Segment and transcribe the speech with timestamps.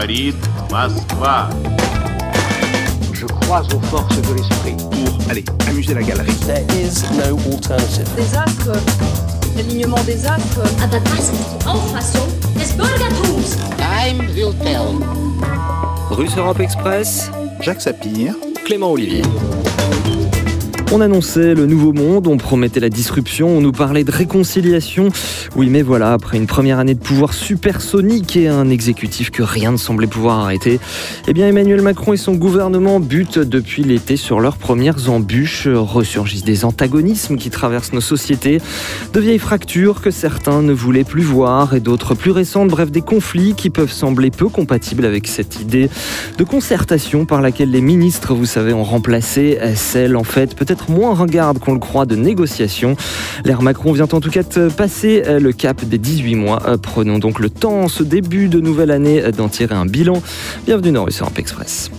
[0.00, 0.36] Говорит
[0.70, 1.50] Москва.
[3.12, 4.74] Je crois aux forces de l'esprit.
[4.78, 6.32] Pour, allez, amuser la galerie.
[6.46, 8.08] There is no alternative.
[8.16, 8.70] des actes,
[9.54, 10.58] l'alignement des actes.
[10.82, 13.58] Aber das ist die Auffassung des Bürgertums.
[13.76, 14.96] Time will tell.
[16.10, 17.30] Russe Europe Express,
[17.60, 18.34] Jacques Sapir.
[18.64, 19.24] Clément Olivier.
[20.93, 25.07] On annonçait le nouveau monde, on promettait la disruption, on nous parlait de réconciliation.
[25.55, 29.71] Oui, mais voilà, après une première année de pouvoir supersonique et un exécutif que rien
[29.71, 30.81] ne semblait pouvoir arrêter,
[31.29, 35.69] eh bien Emmanuel Macron et son gouvernement butent depuis l'été sur leurs premières embûches.
[35.69, 38.59] Ressurgissent des antagonismes qui traversent nos sociétés,
[39.13, 43.01] de vieilles fractures que certains ne voulaient plus voir et d'autres plus récentes, bref, des
[43.01, 45.89] conflits qui peuvent sembler peu compatibles avec cette idée
[46.37, 51.13] de concertation par laquelle les ministres, vous savez, ont remplacé celle, en fait, peut-être moins
[51.13, 52.95] ringarde qu'on le croit de négociation.
[53.45, 56.61] L'ère Macron vient en tout cas de passer le cap des 18 mois.
[56.81, 60.21] Prenons donc le temps, ce début de nouvelle année, d'en tirer un bilan.
[60.65, 61.91] Bienvenue dans Europe Express.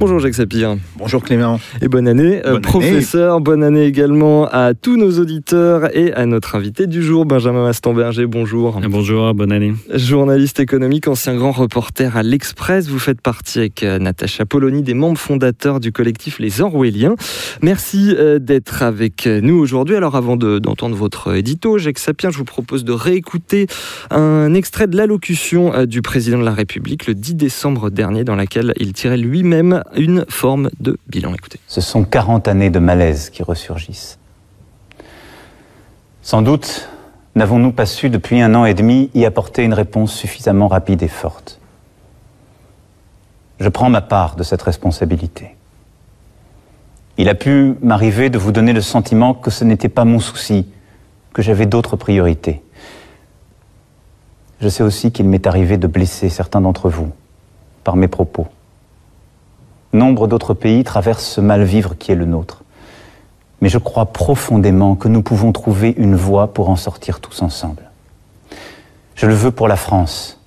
[0.00, 0.76] Bonjour Jacques Sapir.
[0.96, 1.58] Bonjour Clément.
[1.82, 3.40] Et bonne année, euh, Bonne professeur.
[3.40, 8.26] Bonne année également à tous nos auditeurs et à notre invité du jour, Benjamin Maston-Berger.
[8.26, 8.80] Bonjour.
[8.88, 9.74] Bonjour, bonne année.
[9.92, 12.86] Journaliste économique, ancien grand reporter à l'Express.
[12.88, 17.16] Vous faites partie avec euh, Natacha Polony des membres fondateurs du collectif Les Orwelliens.
[17.60, 19.96] Merci euh, d'être avec nous aujourd'hui.
[19.96, 23.66] Alors avant de- d'entendre votre édito, Jacques Sapir, je vous propose de réécouter
[24.12, 28.72] un extrait de l'allocution du président de la République le 10 décembre dernier dans laquelle
[28.78, 31.34] il tirait lui-même une forme de bilan.
[31.34, 31.60] Écoutez.
[31.66, 34.18] Ce sont 40 années de malaise qui ressurgissent.
[36.22, 36.88] Sans doute
[37.34, 41.08] n'avons-nous pas su depuis un an et demi y apporter une réponse suffisamment rapide et
[41.08, 41.60] forte.
[43.60, 45.54] Je prends ma part de cette responsabilité.
[47.16, 50.66] Il a pu m'arriver de vous donner le sentiment que ce n'était pas mon souci,
[51.32, 52.62] que j'avais d'autres priorités.
[54.60, 57.12] Je sais aussi qu'il m'est arrivé de blesser certains d'entre vous
[57.84, 58.48] par mes propos.
[59.92, 62.62] Nombre d'autres pays traversent ce mal-vivre qui est le nôtre.
[63.60, 67.82] Mais je crois profondément que nous pouvons trouver une voie pour en sortir tous ensemble.
[69.14, 70.40] Je le veux pour la France,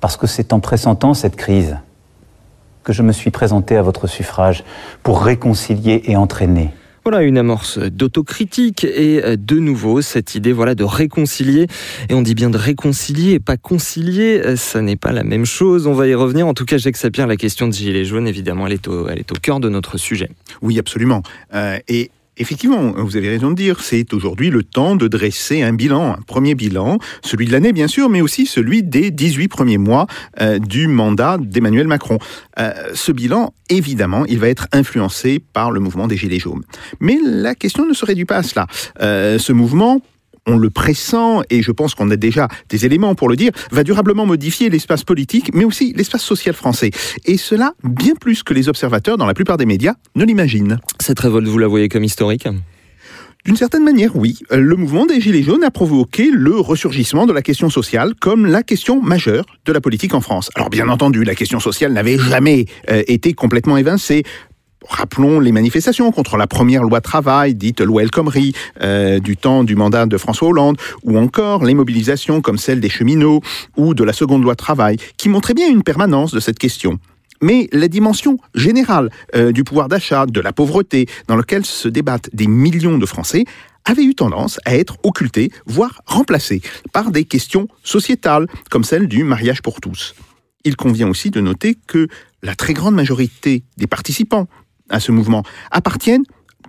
[0.00, 1.78] parce que c'est en pressentant cette crise
[2.82, 4.62] que je me suis présenté à votre suffrage
[5.02, 6.70] pour réconcilier et entraîner.
[7.04, 11.66] Voilà une amorce d'autocritique et euh, de nouveau cette idée voilà de réconcilier.
[12.08, 14.40] Et on dit bien de réconcilier et pas concilier.
[14.42, 15.86] Euh, ça n'est pas la même chose.
[15.86, 16.46] On va y revenir.
[16.46, 19.18] En tout cas Jacques Sapir la question de gilets jaunes évidemment elle est au, elle
[19.18, 20.30] est au cœur de notre sujet.
[20.62, 21.22] Oui, absolument.
[21.52, 25.72] Euh, et effectivement, vous avez raison de dire, c'est aujourd'hui le temps de dresser un
[25.72, 29.78] bilan, un premier bilan, celui de l'année bien sûr, mais aussi celui des 18 premiers
[29.78, 30.06] mois
[30.40, 32.18] euh, du mandat d'Emmanuel Macron.
[32.58, 36.62] Euh, ce bilan, évidemment, il va être influencé par le mouvement des Gilets jaunes.
[37.00, 38.66] Mais la question ne se réduit pas à cela.
[39.00, 40.00] Euh, ce mouvement
[40.46, 43.84] on le pressent, et je pense qu'on a déjà des éléments pour le dire, va
[43.84, 46.90] durablement modifier l'espace politique, mais aussi l'espace social français.
[47.24, 50.78] Et cela, bien plus que les observateurs, dans la plupart des médias, ne l'imaginent.
[51.00, 52.48] cette révolte vous la voyez comme historique?
[53.44, 54.38] D'une certaine manière, oui.
[54.50, 58.62] Le mouvement des Gilets jaunes a provoqué le ressurgissement de la question sociale comme la
[58.62, 60.50] question majeure de la politique en France.
[60.54, 64.22] Alors bien entendu, la question sociale n'avait jamais euh, été complètement évincée.
[64.88, 69.64] Rappelons les manifestations contre la première loi travail, dite loi El Khomri, euh, du temps
[69.64, 73.40] du mandat de François Hollande, ou encore les mobilisations comme celle des cheminots
[73.76, 76.98] ou de la seconde loi travail, qui montraient bien une permanence de cette question.
[77.40, 82.30] Mais la dimension générale euh, du pouvoir d'achat, de la pauvreté, dans lequel se débattent
[82.32, 83.44] des millions de Français,
[83.84, 86.62] avait eu tendance à être occultée, voire remplacée,
[86.92, 90.14] par des questions sociétales, comme celle du mariage pour tous.
[90.64, 92.08] Il convient aussi de noter que
[92.42, 94.46] la très grande majorité des participants
[94.90, 96.24] à ce mouvement appartiennent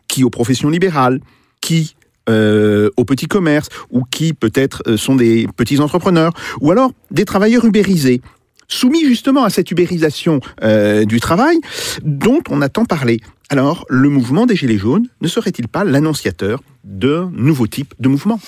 [0.08, 1.20] qui aux professions libérales,
[1.62, 1.96] qui
[2.28, 7.24] euh, au petit commerce, ou qui peut-être euh, sont des petits entrepreneurs, ou alors des
[7.24, 8.20] travailleurs ubérisés,
[8.68, 11.60] soumis justement à cette ubérisation euh, du travail
[12.04, 13.20] dont on a tant parlé.
[13.50, 18.40] Alors, le mouvement des Gilets jaunes ne serait-il pas l'annonciateur d'un nouveau type de mouvement?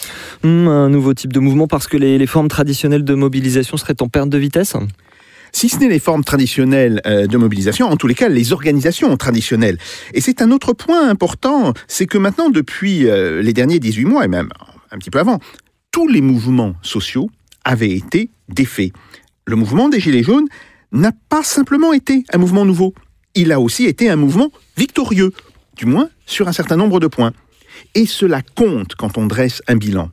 [0.43, 4.07] Hmm, Un nouveau type de mouvement parce que les formes traditionnelles de mobilisation seraient en
[4.07, 4.75] perte de vitesse?
[5.51, 9.15] Si ce n'est les formes traditionnelles euh, de mobilisation, en tous les cas les organisations
[9.17, 9.77] traditionnelles.
[10.13, 14.25] Et c'est un autre point important, c'est que maintenant, depuis euh, les derniers 18 mois,
[14.25, 14.49] et même
[14.91, 15.39] un petit peu avant,
[15.91, 17.29] tous les mouvements sociaux
[17.63, 18.91] avaient été défaits.
[19.45, 20.47] Le mouvement des Gilets jaunes
[20.91, 22.93] n'a pas simplement été un mouvement nouveau,
[23.35, 25.31] il a aussi été un mouvement victorieux,
[25.75, 27.33] du moins sur un certain nombre de points.
[27.93, 30.09] Et cela compte quand on dresse un bilan.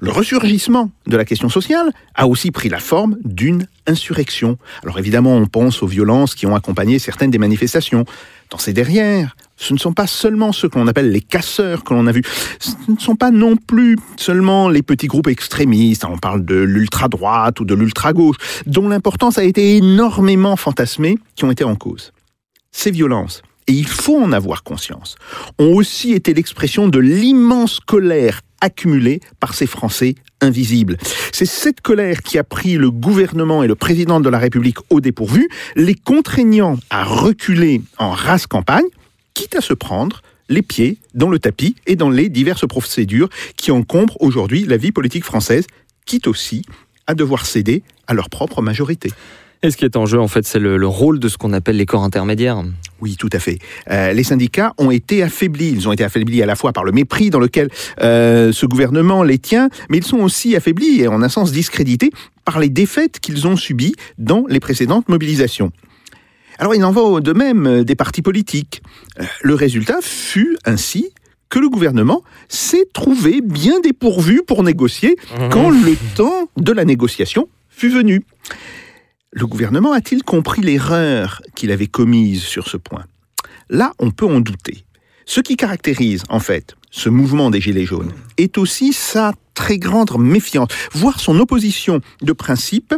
[0.00, 4.58] Le ressurgissement de la question sociale a aussi pris la forme d'une insurrection.
[4.82, 8.04] Alors évidemment, on pense aux violences qui ont accompagné certaines des manifestations.
[8.50, 12.06] Dans ces derrières, ce ne sont pas seulement ceux qu'on appelle les casseurs que l'on
[12.06, 12.22] a vus,
[12.60, 17.60] ce ne sont pas non plus seulement les petits groupes extrémistes, on parle de l'ultra-droite
[17.60, 18.36] ou de l'ultra-gauche,
[18.66, 22.12] dont l'importance a été énormément fantasmée, qui ont été en cause.
[22.72, 25.16] Ces violences, et il faut en avoir conscience,
[25.58, 30.96] ont aussi été l'expression de l'immense colère accumulée par ces Français invisibles.
[31.32, 35.00] C'est cette colère qui a pris le gouvernement et le président de la République au
[35.00, 38.86] dépourvu, les contraignant à reculer en race campagne,
[39.34, 43.70] quitte à se prendre les pieds dans le tapis et dans les diverses procédures qui
[43.70, 45.66] encombrent aujourd'hui la vie politique française,
[46.06, 46.64] quitte aussi
[47.06, 49.10] à devoir céder à leur propre majorité.
[49.62, 51.52] Et ce qui est en jeu, en fait, c'est le, le rôle de ce qu'on
[51.52, 52.62] appelle les corps intermédiaires.
[53.00, 53.58] Oui, tout à fait.
[53.90, 55.70] Euh, les syndicats ont été affaiblis.
[55.70, 57.68] Ils ont été affaiblis à la fois par le mépris dans lequel
[58.00, 62.10] euh, ce gouvernement les tient, mais ils sont aussi affaiblis et en un sens discrédités
[62.44, 65.70] par les défaites qu'ils ont subies dans les précédentes mobilisations.
[66.58, 68.82] Alors il en va de même des partis politiques.
[69.20, 71.10] Euh, Le résultat fut ainsi
[71.50, 75.16] que le gouvernement s'est trouvé bien dépourvu pour négocier
[75.50, 78.22] quand le temps de la négociation fut venu.
[79.30, 83.04] Le gouvernement a-t-il compris l'erreur qu'il avait commise sur ce point?
[83.68, 84.86] Là, on peut en douter.
[85.26, 90.16] Ce qui caractérise, en fait, ce mouvement des Gilets jaunes est aussi sa très grande
[90.18, 92.94] méfiance, voire son opposition de principe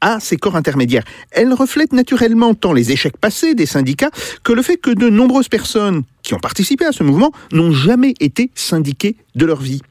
[0.00, 1.04] à ces corps intermédiaires.
[1.32, 4.10] Elle reflète naturellement tant les échecs passés des syndicats
[4.44, 8.14] que le fait que de nombreuses personnes qui ont participé à ce mouvement n'ont jamais
[8.20, 9.82] été syndiquées de leur vie.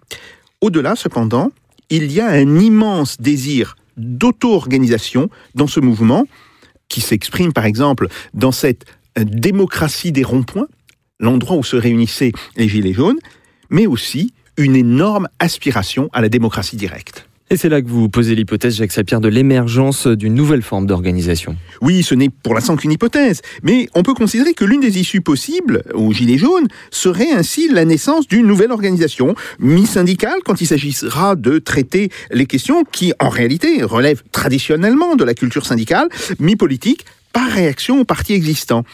[0.61, 1.51] Au-delà, cependant,
[1.89, 6.25] il y a un immense désir d'auto-organisation dans ce mouvement
[6.89, 8.85] qui s'exprime par exemple dans cette
[9.17, 10.67] euh, démocratie des ronds-points,
[11.19, 13.19] l'endroit où se réunissaient les Gilets jaunes,
[13.69, 17.27] mais aussi une énorme aspiration à la démocratie directe.
[17.51, 21.57] Et c'est là que vous posez l'hypothèse, Jacques Sapir, de l'émergence d'une nouvelle forme d'organisation.
[21.81, 25.19] Oui, ce n'est pour l'instant qu'une hypothèse, mais on peut considérer que l'une des issues
[25.19, 31.35] possibles aux Gilets jaunes serait ainsi la naissance d'une nouvelle organisation, mi-syndicale quand il s'agira
[31.35, 36.07] de traiter les questions qui, en réalité, relèvent traditionnellement de la culture syndicale,
[36.39, 38.85] mi-politique, par réaction aux partis existants.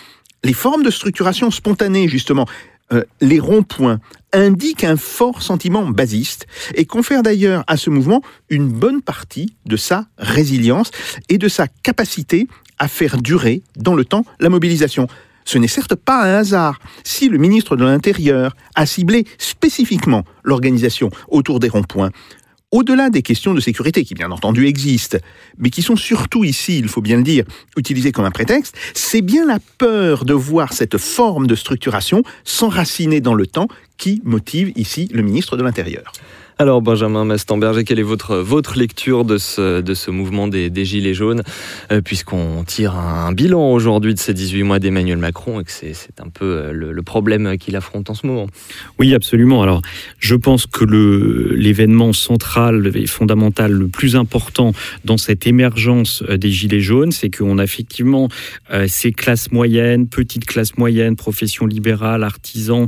[0.44, 2.48] Les formes de structuration spontanée, justement,
[2.92, 4.00] euh, les ronds-points,
[4.34, 9.78] indiquent un fort sentiment basiste et confèrent d'ailleurs à ce mouvement une bonne partie de
[9.78, 10.92] sa résilience
[11.30, 12.48] et de sa capacité
[12.80, 15.08] à faire durer dans le temps la mobilisation.
[15.46, 21.10] Ce n'est certes pas un hasard si le ministre de l'Intérieur a ciblé spécifiquement l'organisation
[21.30, 22.12] autour des ronds-points.
[22.72, 25.18] Au-delà des questions de sécurité qui bien entendu existent,
[25.58, 27.46] mais qui sont surtout ici, il faut bien le dire,
[27.78, 33.22] utilisées comme un prétexte, c'est bien la peur de voir cette forme de structuration s'enraciner
[33.22, 36.12] dans le temps qui motive ici le ministre de l'Intérieur.
[36.59, 40.86] Alors Benjamin Mastemberger, quelle est votre, votre lecture de ce, de ce mouvement des, des
[40.86, 41.44] Gilets jaunes,
[41.92, 45.94] euh, puisqu'on tire un, bilan aujourd'hui de ces 18 mois d'Emmanuel Macron et que c'est
[46.19, 48.48] un peu euh, le, problème qu'il affronte en ce moment
[48.98, 49.62] Oui, absolument.
[49.62, 49.83] Alors,
[50.18, 54.71] je pense que l'événement central et fondamental, le plus important
[55.06, 58.30] dans cette émergence euh, des Gilets jaunes, c'est qu'on a effectivement
[58.88, 62.88] ces classes moyennes, petites classes moyennes, professions libérales, artisans,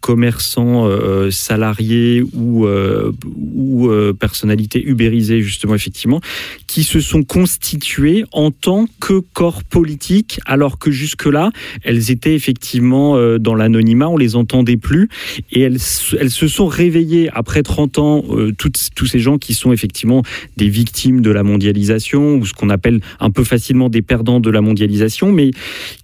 [0.00, 3.12] commerçants, euh, salariés ou, euh,
[3.46, 6.20] ou euh, personnalités ubérisées, justement, effectivement,
[6.68, 11.50] qui se sont constituées en tant que corps politique, alors que jusque-là,
[11.82, 15.08] elles étaient effectivement euh, dans l'anonymat, on les entendait plus,
[15.50, 15.78] et elles,
[16.20, 20.22] elles se sont réveillées après 30 ans, euh, toutes, tous ces gens qui sont effectivement
[20.56, 24.50] des victimes de la mondialisation, ou ce qu'on appelle un peu facilement des perdants de
[24.50, 25.50] la mondialisation, mais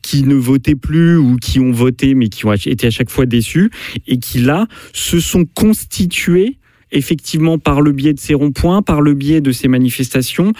[0.00, 3.26] qui ne votaient plus ou qui ont voté, mais qui ont été à chaque fois
[3.26, 3.70] déçus,
[4.06, 6.56] et qui là se sont constitués
[6.94, 10.52] effectivement par le biais de ces ronds-points, par le biais de ces manifestations,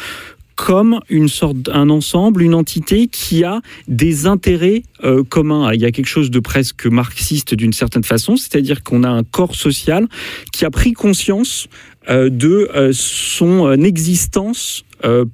[0.57, 5.73] comme une sorte d'un ensemble, une entité qui a des intérêts euh, communs.
[5.73, 9.25] Il y a quelque chose de presque marxiste d'une certaine façon, c'est-à-dire qu'on a un
[9.25, 10.07] corps social
[10.53, 11.69] qui a pris conscience
[12.09, 14.85] euh, de euh, son existence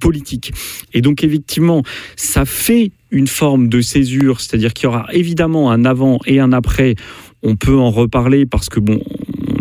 [0.01, 0.51] politique.
[0.93, 1.81] Et donc effectivement,
[2.17, 6.51] ça fait une forme de césure, c'est-à-dire qu'il y aura évidemment un avant et un
[6.51, 6.95] après.
[7.41, 8.99] On peut en reparler parce que bon,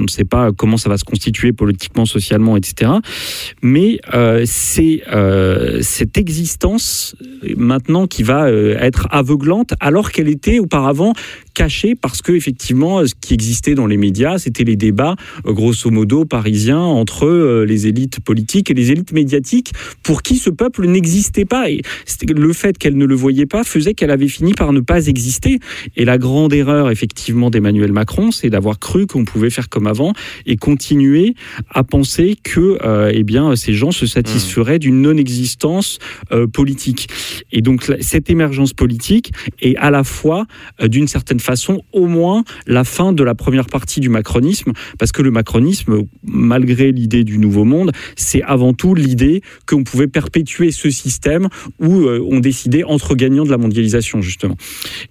[0.00, 2.90] on ne sait pas comment ça va se constituer politiquement, socialement, etc.
[3.62, 7.14] Mais euh, c'est euh, cette existence
[7.56, 11.12] maintenant qui va euh, être aveuglante, alors qu'elle était auparavant
[11.54, 16.24] cachée parce que effectivement, ce qui existait dans les médias, c'était les débats, grosso modo,
[16.24, 21.70] parisiens entre les élites politiques et les élites médiatiques, pour qui ce peuple n'existait pas.
[21.70, 21.82] Et
[22.28, 25.58] le fait qu'elle ne le voyait pas faisait qu'elle avait fini par ne pas exister.
[25.96, 30.14] Et la grande erreur, effectivement, d'Emmanuel Macron, c'est d'avoir cru qu'on pouvait faire comme avant
[30.46, 31.34] et continuer
[31.68, 35.98] à penser que, euh, eh bien, ces gens se satisferaient d'une non-existence
[36.32, 37.08] euh, politique.
[37.52, 40.46] Et donc, cette émergence politique est à la fois,
[40.80, 45.12] euh, d'une certaine façon au moins la fin de la première partie du macronisme, parce
[45.12, 50.70] que le macronisme, malgré l'idée du nouveau monde, c'est avant tout l'idée qu'on pouvait perpétuer
[50.70, 54.56] ce système où on décidait entre gagnants de la mondialisation, justement.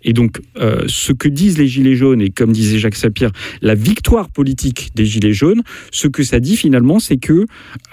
[0.04, 0.40] Et donc,
[0.88, 3.32] ce que disent les Gilets jaunes, et comme disait Jacques Sapir,
[3.62, 5.62] la victoire politique des Gilets jaunes,
[5.92, 7.46] ce que ça dit finalement, c'est que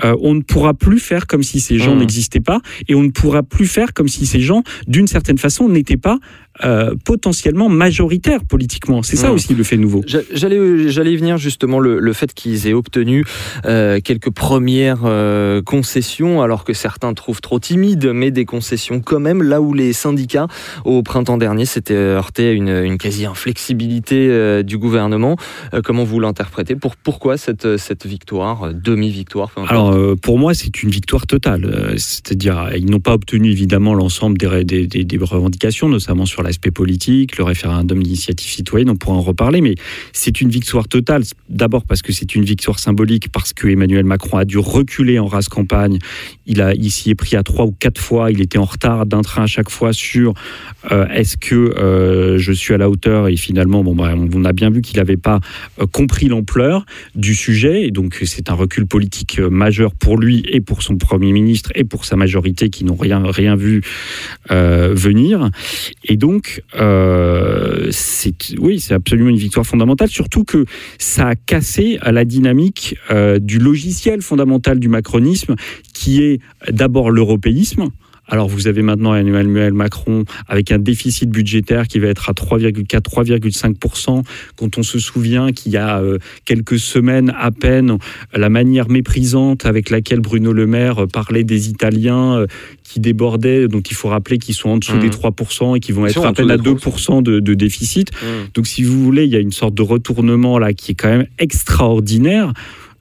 [0.04, 2.00] euh, on ne pourra plus faire comme si ces gens Mmh.
[2.00, 5.68] n'existaient pas, et on ne pourra plus faire comme si ces gens, d'une certaine façon,
[5.68, 6.18] n'étaient pas
[6.64, 9.02] euh, potentiellement majoritaires politiquement.
[9.02, 9.34] C'est ça Mmh.
[9.34, 10.02] aussi le fait nouveau.
[10.06, 13.24] J'a- J'allais, j'allais y venir justement le, le fait qu'ils aient obtenu
[13.64, 19.20] euh, quelques premières euh, concessions, alors que certains trouvent trop timides, mais des concessions quand
[19.20, 20.46] même, là où les syndicats,
[20.84, 25.36] au printemps dernier, s'étaient heurtés à une, une quasi-inflexibilité du gouvernement.
[25.84, 26.76] Comment vous l'interprétez?
[26.76, 31.94] Pour, Pourquoi cette, cette victoire, demi-victoire Alors pour moi, c'est une victoire totale.
[31.96, 36.70] C'est-à-dire, ils n'ont pas obtenu évidemment l'ensemble des, des- des- des revendications, notamment sur l'aspect
[36.70, 39.74] politique, le référendum d'initiative citoyenne, on pourra en reparler, mais
[40.12, 41.22] c'est une victoire totale.
[41.48, 45.26] D'abord parce que c'est une victoire symbolique, parce que Emmanuel Macron a dû reculer en
[45.26, 45.98] race campagne.
[46.46, 48.30] Il, a, il s'y est pris à trois ou quatre fois.
[48.30, 50.34] Il était en retard d'un train à chaque fois sur
[50.92, 53.28] euh, est-ce que euh, je suis à la hauteur?
[53.28, 55.40] Et finalement, bon, bah, on a bien vu qu'il n'avait pas
[55.80, 56.84] euh, compris l'ampleur
[57.14, 57.86] du sujet.
[57.86, 61.84] Et donc, c'est un recul politique majeur pour lui et pour son Premier ministre et
[61.84, 63.82] pour sa majorité qui n'ont rien, rien vu
[64.48, 65.50] venir.
[66.04, 66.35] Et donc,
[66.74, 70.64] euh, c'est, oui, c'est absolument une victoire fondamentale, surtout que
[70.98, 75.54] ça a cassé la dynamique euh, du logiciel fondamental du macronisme,
[75.94, 76.40] qui est
[76.70, 77.88] d'abord l'européisme.
[78.28, 84.22] Alors vous avez maintenant Emmanuel Macron avec un déficit budgétaire qui va être à 3,4-3,5%.
[84.56, 87.98] Quand on se souvient qu'il y a euh, quelques semaines à peine,
[88.34, 92.46] la manière méprisante avec laquelle Bruno Le Maire euh, parlait des Italiens euh,
[92.82, 96.06] qui débordaient, donc il faut rappeler qu'ils sont en dessous des 3% et qui vont
[96.06, 98.12] être à peine à dessous des 2% de, de déficit.
[98.12, 98.26] Mmh.
[98.54, 101.08] Donc, si vous voulez, il y a une sorte de retournement là qui est quand
[101.08, 102.52] même extraordinaire.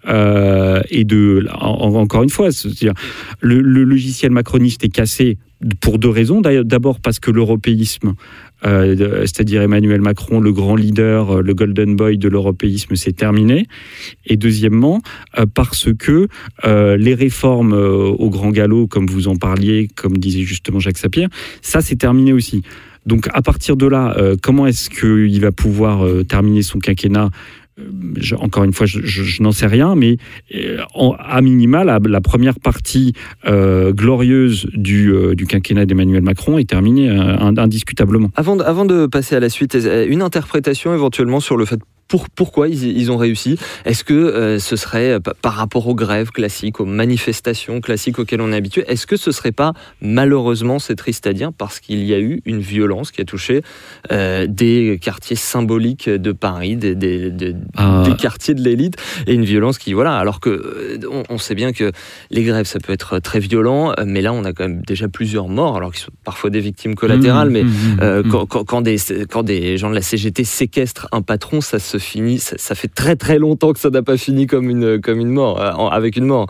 [0.07, 2.93] Euh, et de en- encore une fois, c'est-à-dire
[3.41, 5.37] le, logiciel macroniste est cassé
[5.81, 6.41] pour deux raisons.
[6.41, 8.13] D'abord parce que l'européisme,
[8.65, 13.65] euh, c'est-à-dire Emmanuel Macron, le grand leader, le golden boy de l'européisme, c'est terminé.
[14.27, 15.01] Et deuxièmement,
[15.39, 16.27] euh, parce que
[16.65, 21.29] les réformes au grand galop, comme vous en parliez, comme disait justement Jacques Sapir,
[21.61, 22.61] ça c'est terminé aussi.
[23.05, 27.29] Donc à partir de là, comment est-ce qu'il va pouvoir terminer son quinquennat
[28.17, 28.99] je- encore une fois, je,
[29.43, 30.17] n'en sais rien, mais
[30.55, 30.77] euh,
[31.19, 33.13] à minima, la, première partie
[33.45, 38.29] euh, glorieuse du, euh, du quinquennat d'Emmanuel Macron est terminée euh, ind- indiscutablement.
[38.35, 41.79] Avant de, avant de passer à la suite, euh, une interprétation éventuellement sur le fait
[42.07, 43.57] pour, pourquoi ils, ils ont réussi?
[43.85, 48.19] Est-ce que euh, ce serait euh, pa- par rapport aux grèves classiques, aux manifestations classiques
[48.19, 51.79] auxquelles on est habitué, est-ce que ce serait pas malheureusement, c'est triste à dire, parce
[51.79, 53.61] qu'il y a eu une violence qui a touché
[54.11, 58.03] euh, des quartiers symboliques de Paris, des, des- des- Ah.
[58.05, 58.95] des quartiers de l'élite,
[59.27, 61.91] et une violence qui, voilà, alors que on, on sait bien que
[62.31, 65.47] les grèves, ça peut être très violent, mais là, on a quand même déjà plusieurs
[65.47, 68.29] morts, alors qu'ils sont parfois des victimes collatérales, Mmh, mais mmh, mmh, euh, mmh.
[68.29, 68.97] quand, quand- quand des,
[69.29, 72.39] quand des gens de la CGT séquestrent un patron, ça se finit.
[72.39, 75.61] Ça, fait très très longtemps que ça n'a pas fini comme une, comme une mort,
[75.61, 76.47] euh, avec une mort.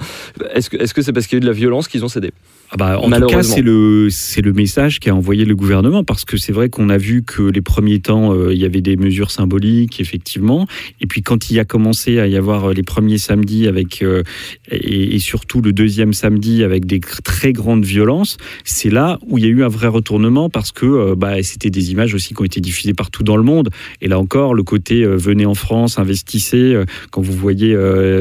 [0.53, 2.09] Est-ce que est-ce que c'est parce qu'il y a eu de la violence qu'ils ont
[2.09, 2.31] cédé?
[2.71, 6.25] Ah bah, en tout cas, c'est le, c'est le message qu'a envoyé le gouvernement, parce
[6.25, 8.97] que c'est vrai qu'on a vu que les premiers temps, euh, il y avait des
[8.97, 10.67] mesures symboliques, effectivement.
[10.99, 14.01] Et puis quand il y a commencé à y avoir euh, les premiers samedis, avec,
[14.01, 14.23] euh,
[14.71, 19.45] et, et surtout le deuxième samedi, avec des très grandes violences, c'est là où il
[19.45, 22.41] y a eu un vrai retournement, parce que euh, bah, c'était des images aussi qui
[22.41, 23.69] ont été diffusées partout dans le monde.
[24.01, 26.75] Et là encore, le côté venez en France, investissez,
[27.11, 27.75] quand vous voyez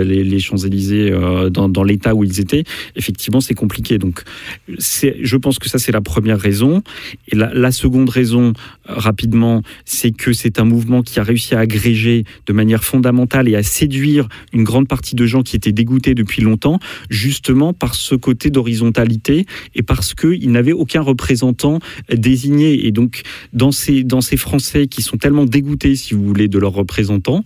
[0.05, 1.11] les, les Champs-Élysées
[1.51, 3.99] dans, dans l'état où ils étaient, effectivement, c'est compliqué.
[3.99, 4.23] Donc,
[4.69, 6.83] je pense que ça, c'est la première raison.
[7.29, 8.53] Et la, seconde raison,
[8.89, 13.49] euh, rapidement, c'est que c'est un mouvement qui a réussi à agréger de manière fondamentale
[13.49, 16.79] et à séduire une grande partie de gens qui étaient dégoûtés depuis longtemps,
[17.11, 21.79] justement par ce côté d'horizontalité et parce qu'ils n'avaient aucun représentant
[22.13, 22.87] désigné.
[22.87, 23.23] Et donc,
[23.53, 27.45] dans ces, dans ces Français qui sont tellement dégoûtés, si vous voulez, de leurs représentants,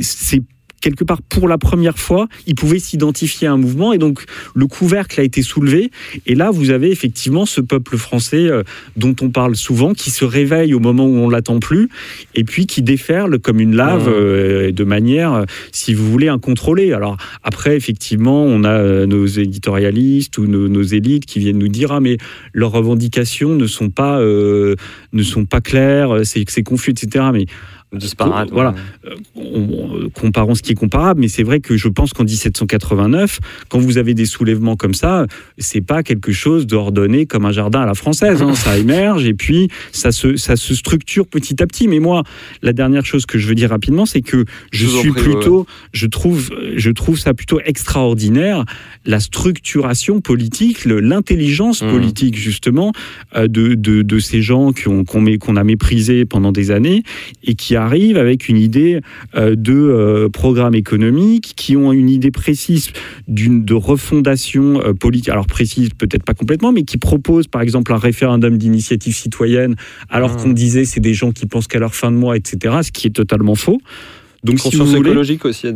[0.00, 0.42] c'est
[0.82, 4.24] quelque part pour la première fois, ils pouvaient s'identifier à un mouvement et donc
[4.54, 5.90] le couvercle a été soulevé
[6.26, 8.62] et là vous avez effectivement ce peuple français euh,
[8.96, 11.88] dont on parle souvent qui se réveille au moment où on l'attend plus
[12.34, 14.12] et puis qui déferle comme une lave Mmh.
[14.12, 16.92] euh, de manière euh, si vous voulez incontrôlée.
[16.92, 21.68] Alors après effectivement, on a euh, nos éditorialistes ou nos, nos élites qui viennent nous
[21.68, 22.18] dire ah mais
[22.52, 24.76] leurs revendications ne sont pas euh,
[25.12, 27.26] ne sont pas claires, c'est c'est confus etc.
[27.32, 27.46] Mais
[27.92, 28.48] disparate.
[28.52, 28.70] Voilà.
[28.70, 29.10] ouais.
[29.10, 32.24] Euh, on- on- comparons ce qui est comparable, mais c'est vrai que je pense qu'en
[32.24, 35.26] 1789, quand vous avez des soulèvements comme ça,
[35.58, 38.42] c'est pas quelque chose d'ordonné comme un jardin à la française.
[38.42, 38.54] hein.
[38.54, 41.88] Ça émerge et puis ça se, ça se structure petit à petit.
[41.88, 42.22] Mais moi,
[42.62, 46.06] la dernière chose que je veux dire rapidement, c'est que je suis prie, plutôt, je
[46.06, 48.64] trouve, je trouve ça plutôt extraordinaire
[49.04, 51.90] la structuration politique, l'intelligence Mhm.
[51.90, 52.92] politique justement
[53.36, 57.02] euh, de, de, de ces gens qu'on a méprisés pendant des années
[57.44, 59.00] et qui arrivent avec une idée
[59.34, 62.90] euh, de euh, programme économique, qui ont une idée précise
[63.28, 67.92] d'une de refondation euh, politique, alors précise peut-être pas complètement, mais qui proposent par exemple
[67.92, 69.74] un référendum d'initiative citoyenne,
[70.08, 70.36] alors Mhm.
[70.42, 73.06] qu'on disait c'est des gens qui pensent qu'à leur fin de mois, etc., ce qui
[73.06, 73.80] est totalement faux.
[74.44, 75.68] Donc si vous Conscience voulez, écologique aussi.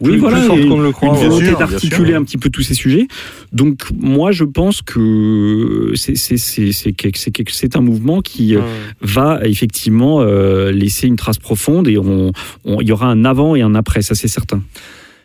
[0.00, 1.08] oui, voilà, plus et le croit.
[1.08, 3.06] une volonté d'articuler un petit peu tous ces sujets.
[3.52, 8.64] Donc moi, je pense que c'est un mouvement qui euh, Ouais.
[9.02, 12.32] va effectivement euh, laisser une trace profonde et on-
[12.64, 14.62] on- il y aura un avant et un après, ça c'est certain.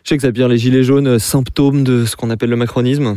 [0.04, 3.16] Je sais que Xavier, les gilets jaunes, symptômes de ce qu'on appelle le macronisme?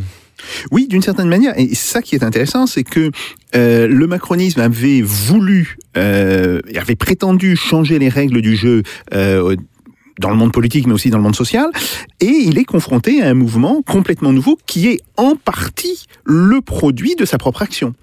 [0.70, 1.58] Oui, d'une certaine manière.
[1.58, 3.10] Et ça qui est intéressant, c'est que
[3.54, 8.82] euh, le macronisme avait voulu, euh, avait prétendu changer les règles du jeu.
[9.14, 9.56] euh,
[10.20, 11.70] dans le monde politique, mais aussi dans le monde social,
[12.18, 17.14] et il est confronté à un mouvement complètement nouveau qui est en partie le produit
[17.14, 17.94] de sa propre action.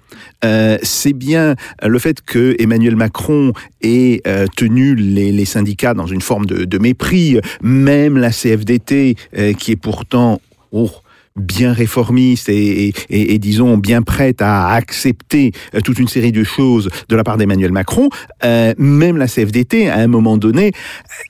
[0.42, 3.52] C'est bien le fait que Emmanuel Macron
[3.82, 4.22] ait
[4.56, 9.16] tenu les, syndicats dans une forme de, mépris, même la CFDT,
[9.58, 10.40] qui est pourtant
[10.72, 10.90] oh,
[11.36, 16.32] bien réformiste et, et- et- et, disons bien prête à accepter euh, toute une série
[16.32, 18.08] de choses de la part d'Emmanuel Macron,
[18.44, 20.72] euh, même la CFDT, à un moment donné,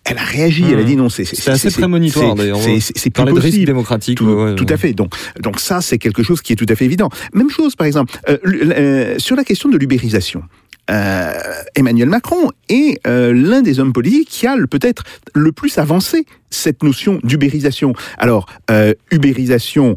[0.04, 2.58] elle a réagi, elle a dit non, c'est assez prémonitoire, c'est- d'ailleurs.
[2.60, 3.64] c'est- plus possible.
[3.66, 4.18] démocratique.
[4.18, 4.72] Tout, ouais, tout ouais.
[4.72, 4.92] à fait.
[4.92, 7.08] Donc, donc ça, c'est quelque chose qui est tout à fait évident.
[7.34, 10.42] Même chose, par exemple, euh, euh, sur la question de l'ubérisation.
[10.90, 11.32] Euh,
[11.74, 15.02] Emmanuel Macron est euh, l'un des hommes politiques qui a peut-être
[15.34, 17.92] le plus avancé cette notion d'ubérisation.
[18.18, 19.96] Alors, euh, ubérisation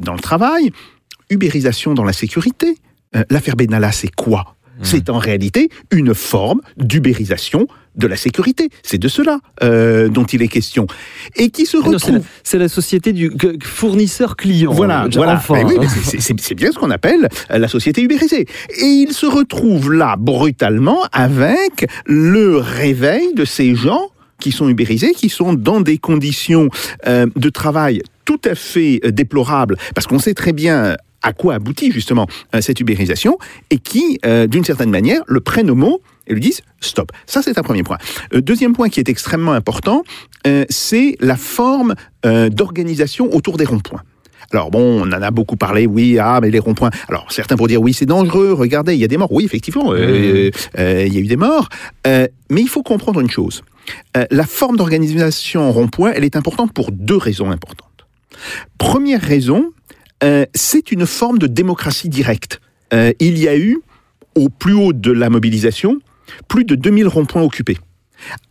[0.00, 0.72] dans le travail,
[1.30, 2.78] ubérisation dans la sécurité.
[3.30, 4.54] L'affaire Benalla, c'est quoi?
[4.82, 7.66] C'est en réalité une forme d'ubérisation
[7.98, 8.70] de la sécurité.
[8.82, 10.86] C'est de cela euh, dont il est question.
[11.36, 13.30] Et qui se Ah non, c'est la, retrouve c'est la société du
[13.62, 14.72] fournisseur-client.
[14.72, 15.34] voilà, euh, voilà.
[15.34, 15.74] Enfin, oui,
[16.04, 18.46] c'est- bien ce qu'on appelle euh, la société ubérisée.
[18.80, 24.08] Et il se retrouve là brutalement avec le réveil de ces gens
[24.40, 26.68] qui sont ubérisés, qui sont dans des conditions
[27.06, 31.32] euh, de travail tout à fait euh, déplorables, parce qu'on sait très bien euh, à
[31.32, 32.28] quoi aboutit justement
[32.60, 33.38] cette ubérisation,
[33.70, 37.10] et qui, euh, d'une certaine manière, le prennent au mot et lui disent stop.
[37.26, 37.98] Ça, c'est un premier point.
[38.34, 40.04] Euh, deuxième point qui est extrêmement important,
[40.46, 44.02] euh, c'est la forme euh, d'organisation autour des ronds-points.
[44.50, 46.90] Alors bon, on en a beaucoup parlé, oui, ah, mais les ronds-points.
[47.08, 49.32] Alors certains pour dire oui, c'est dangereux, regardez, il y a des morts.
[49.32, 51.68] Oui, effectivement, euh, il y a eu des morts.
[52.06, 53.62] Mais il faut comprendre une chose.
[54.30, 58.06] La forme d'organisation en rond-point, elle est importante pour deux raisons importantes.
[58.78, 59.70] Première raison,
[60.54, 62.62] c'est une forme de démocratie directe.
[62.92, 63.80] Il y a eu,
[64.34, 65.98] au plus haut de la mobilisation,
[66.48, 67.78] plus de 2000 ronds-points occupés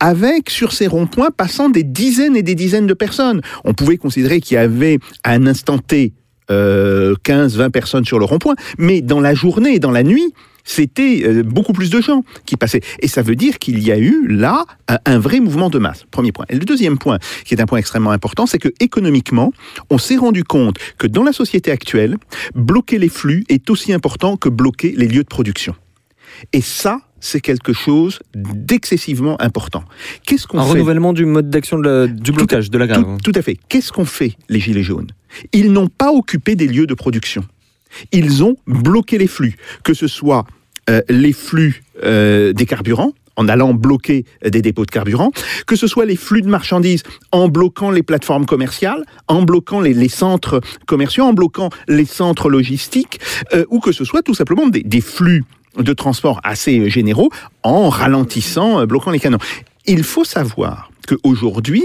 [0.00, 3.42] avec sur ces ronds-points passant des dizaines et des dizaines de personnes.
[3.64, 6.14] On pouvait considérer qu'il y avait à un instant T
[6.50, 10.32] euh, 15, 20 personnes sur le rond-point, mais dans la journée et dans la nuit,
[10.64, 12.80] c'était euh, beaucoup plus de gens qui passaient.
[13.00, 16.04] Et ça veut dire qu'il y a eu là un, un vrai mouvement de masse.
[16.10, 16.46] Premier point.
[16.48, 19.52] Et le deuxième point, qui est un point extrêmement important, c'est que économiquement,
[19.90, 22.16] on s'est rendu compte que dans la société actuelle,
[22.54, 25.74] bloquer les flux est aussi important que bloquer les lieux de production.
[26.52, 29.84] Et ça, c'est quelque chose d'excessivement important.
[30.26, 33.04] Qu'est-ce qu'on Un fait renouvellement du mode d'action du blocage, de la grève.
[33.22, 33.58] tout, tout à fait.
[33.68, 35.08] Qu'est-ce qu'ont fait les Gilets jaunes?
[35.52, 37.44] Ils n'ont pas occupé des lieux de production.
[38.12, 40.44] Ils ont bloqué les flux, que ce soit
[40.90, 45.30] euh, les flux euh, des carburants, en allant bloquer des dépôts de carburant,
[45.66, 49.94] que ce soit les flux de marchandises en bloquant les plateformes commerciales, en bloquant les,
[49.94, 53.20] les centres commerciaux, en bloquant les centres logistiques,
[53.54, 55.44] euh, ou que ce soit tout simplement des, des flux
[55.78, 57.30] de transport assez généraux
[57.62, 59.38] en ralentissant, euh, bloquant les canaux.
[59.86, 61.84] Il faut savoir qu'aujourd'hui,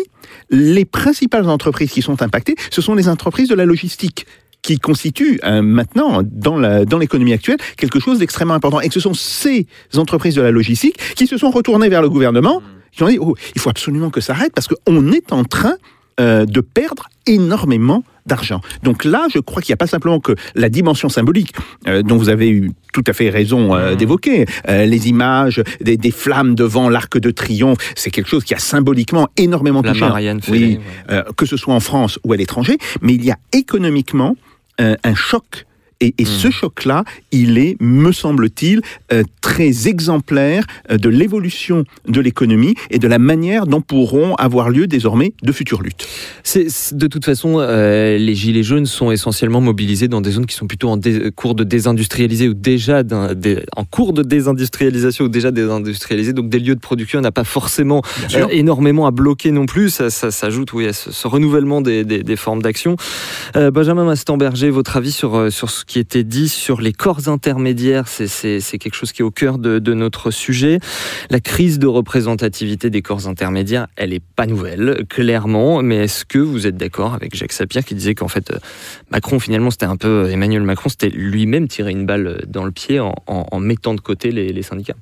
[0.49, 4.25] les principales entreprises qui sont impactées, ce sont les entreprises de la logistique
[4.61, 8.79] qui constituent euh, maintenant, dans la- dans l'économie actuelle, quelque chose d'extrêmement important.
[8.81, 12.09] Et que ce sont ces entreprises de la logistique qui se sont retournées vers le
[12.09, 15.43] gouvernement, qui ont dit, oh, il faut absolument que ça arrête, parce qu'on est en
[15.43, 15.75] train
[16.19, 18.61] euh, de perdre énormément d'argent.
[18.83, 21.53] Donc là, je crois qu'il n'y a pas simplement que la dimension symbolique,
[21.87, 25.97] euh, dont vous avez eu tout à fait raison euh, d'évoquer, euh, les images des,
[25.97, 30.05] des flammes devant l'arc de triomphe, c'est quelque chose qui a symboliquement énormément La touché.
[30.05, 31.23] Marianne oui, ouais.
[31.35, 34.35] que ce soit en France ou à l'étranger, mais il y a économiquement
[34.79, 35.65] un choc
[36.03, 38.81] Et, et ce choc-là, il est, me semble-t-il,
[39.13, 44.69] euh, très exemplaire euh, de l'évolution de l'économie et de la manière dont pourront avoir
[44.69, 46.05] lieu désormais de futures luttes.
[46.43, 50.55] C'est de toute façon, euh, les gilets jaunes sont essentiellement mobilisés dans des zones qui
[50.55, 50.99] sont plutôt en
[51.35, 53.01] cours de désindustrialisation ou déjà
[53.77, 56.33] en cours de désindustrialisation ou déjà désindustrialisés.
[56.33, 58.01] Donc des lieux de production, on n'a pas forcément
[58.35, 59.89] euh, énormément à bloquer non plus.
[59.89, 62.97] Ça, ça s'ajoute oui, à ce, ce renouvellement des, des- des formes d'action.
[63.55, 68.27] Benjamin Mastenberger, votre avis sur, sur ce qui était dit sur les corps intermédiaires, c'est-
[68.77, 70.79] quelque chose qui est au cœur de, notre sujet.
[71.29, 76.39] La crise de représentativité des corps intermédiaires, elle est pas nouvelle, clairement, mais est-ce que
[76.39, 78.57] vous êtes d'accord avec Jacques Sapir qui disait qu'en fait, euh,
[79.11, 82.99] Macron, finalement, c'était un peu, Emmanuel Macron, c'était lui-même tirer une balle dans le pied
[82.99, 84.95] en, mettant de côté les syndicats?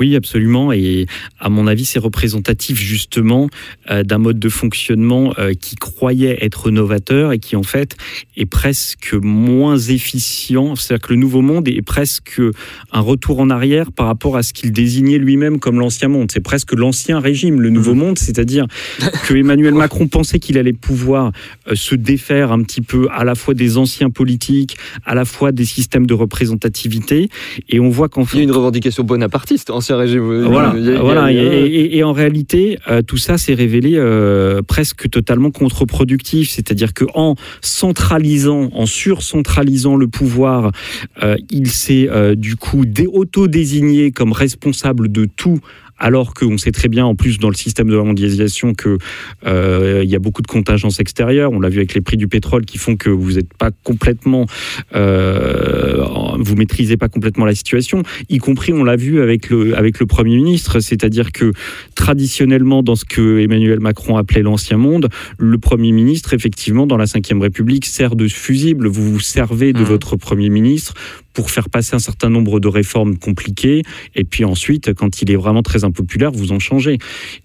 [0.00, 0.72] Oui, absolument.
[0.72, 1.06] Et
[1.38, 3.48] à mon avis, c'est représentatif justement
[3.92, 7.96] euh, d'un mode de fonctionnement euh, qui croyait être novateur et qui en fait
[8.36, 10.74] est presque moins efficient.
[10.74, 12.42] C'est-à-dire que le nouveau monde est presque
[12.90, 16.28] un retour en arrière par rapport à ce qu'il désignait lui-même comme l'ancien monde.
[16.32, 18.66] C'est presque l'ancien régime, le nouveau monde, c'est-à-dire
[19.28, 21.30] que Emmanuel Macron pensait qu'il allait pouvoir
[21.68, 25.52] euh, se défaire un petit peu à la fois des anciens politiques, à la fois
[25.52, 27.28] des systèmes de représentativité.
[27.68, 30.42] Et on voit qu'en Il y a une revendication bonapartiste, régime.
[30.44, 31.24] voilà, Il a- voilà.
[31.24, 36.50] a- Et, et- et en réalité, euh, tout ça s'est révélé euh, presque totalement contre-productif.
[36.50, 40.72] C'est-à-dire que en centralisant, en surcentralisant le pouvoir,
[41.22, 45.58] euh, il s'est euh, du coup dé- auto-désigné comme responsable de tout.
[45.98, 48.98] Alors qu'on sait très bien, en plus, dans le système de la mondialisation, que
[49.46, 51.52] euh, y a beaucoup de contingences extérieures.
[51.52, 54.46] On l'a vu avec les prix du pétrole qui font que vous n'êtes pas complètement,
[54.94, 56.04] euh,
[56.38, 58.02] vous maîtrisez pas complètement la situation.
[58.28, 61.52] Y compris, on l'a vu avec le avec le premier ministre, c'est-à-dire que
[61.94, 67.04] traditionnellement, dans ce que Emmanuel Macron appelait l'ancien monde, le premier ministre, effectivement, dans la
[67.06, 68.88] Ve République, sert de fusible.
[68.88, 69.84] Vous vous servez de Mhm.
[69.84, 70.94] votre premier ministre
[71.34, 73.82] pour faire passer un certain nombre de réformes compliquées,
[74.14, 76.98] et puis ensuite, quand il est vraiment très impopulaire, vous en changez.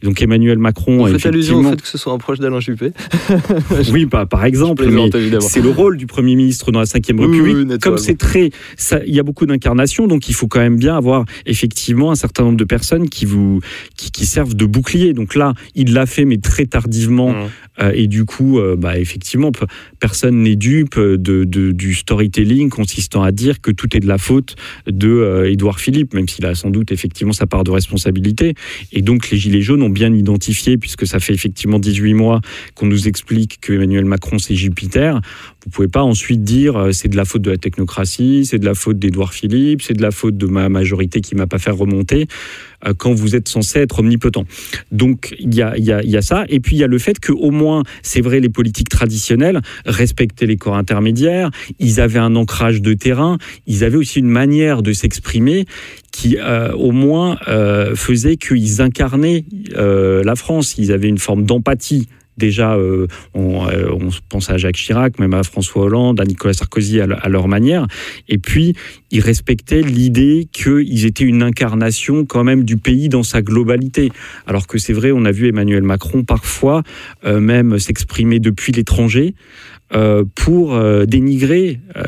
[0.04, 2.92] Donc Emmanuel Macron, Vous faites allusion au fait que ce soit un proche d'Alain Juppé
[3.92, 4.84] oui, bah, par exemple,
[5.42, 7.56] c'est le rôle du Premier ministre dans la Ve République.
[7.70, 7.78] oui.
[7.82, 8.52] Comme c'est très,
[9.06, 12.44] il y a beaucoup d'incarnations, donc il faut quand même bien avoir effectivement un certain
[12.44, 13.60] nombre de personnes qui vous,
[13.98, 15.14] qui, qui servent de bouclier.
[15.14, 17.48] Donc là, il l'a fait, mais très tardivement, Mhm.
[17.82, 19.66] euh, et du coup, euh, bah, effectivement, pe-
[20.00, 24.18] personne n'est dupe de, de- du storytelling consistant à dire que tout est de la
[24.18, 28.56] faute de euh, Édouard Philippe, même s'il a sans doute effectivement sa part de responsabilité.
[28.92, 32.42] Et donc les Gilets jaunes ont bien identifié, puisque ça fait effectivement 18 mois
[32.76, 35.22] qu'on nous explique que Emmanuel Macron c'est Jupiter.
[35.66, 38.66] Vous pouvez pas ensuite dire euh, c'est de la faute de la technocratie, c'est de
[38.66, 41.72] la faute d'Édouard Philippe, c'est de la faute de ma majorité qui m'a pas fait
[41.72, 42.28] remonter
[42.88, 44.46] euh, quand vous êtes censé être omnipotent.
[44.94, 46.46] Donc il y a, y, a, y a ça.
[46.48, 49.60] Et puis il y a le fait que au moins, c'est vrai, les politiques traditionnelles
[49.86, 54.82] respectaient les corps intermédiaires, ils avaient un ancrage de terrain, ils avaient aussi une manière
[54.82, 55.66] de s'exprimer
[56.12, 57.38] qui euh, au moins
[57.96, 59.46] faisait qu'ils incarnaient
[59.76, 60.76] la France.
[60.78, 62.08] Ils avaient une forme d'empathie.
[62.40, 66.54] Déjà, euh, on, euh, on pense à Jacques Chirac, même à François Hollande, à Nicolas
[66.54, 67.86] Sarkozy à, le- à leur manière.
[68.28, 68.74] Et puis,
[69.12, 74.12] ils respectaient l'idée qu'ils étaient une incarnation quand même du pays dans sa globalité.
[74.48, 76.84] Alors que c'est vrai, on a vu Emmanuel Macron parfois
[77.26, 79.36] euh, même s'exprimer depuis l'étranger
[79.94, 82.04] euh, pour euh, dénigrer euh,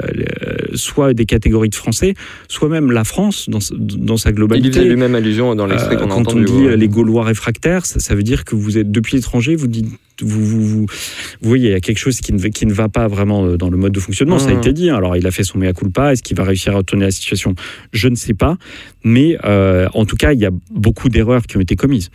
[0.75, 2.13] soit des catégories de Français,
[2.47, 4.71] soit même la France dans, sa- dans sa Il y globalité.
[4.79, 6.45] faisait lui-même allusion dans l'extrait qu'on a quand entendu.
[6.47, 6.77] on dit ouais.
[6.77, 9.87] les Gaulois réfractaires, ça, ça veut dire que vous êtes depuis l'étranger, vous dites,
[10.21, 10.85] vous, vous, vous,
[11.41, 13.69] voyez, il y a quelque chose qui ne, qui ne va pas vraiment euh, dans
[13.69, 14.39] le mode de fonctionnement.
[14.39, 14.57] Ça a Mhm.
[14.59, 14.89] été dit.
[14.89, 14.95] hein.
[14.95, 16.13] Alors, il a fait son mea culpa.
[16.13, 17.55] Est-ce qu'il va réussir à retourner la situation?
[17.91, 18.57] Je ne sais pas.
[19.03, 22.09] Mais euh, en tout cas, il y a beaucoup d'erreurs qui ont été commises.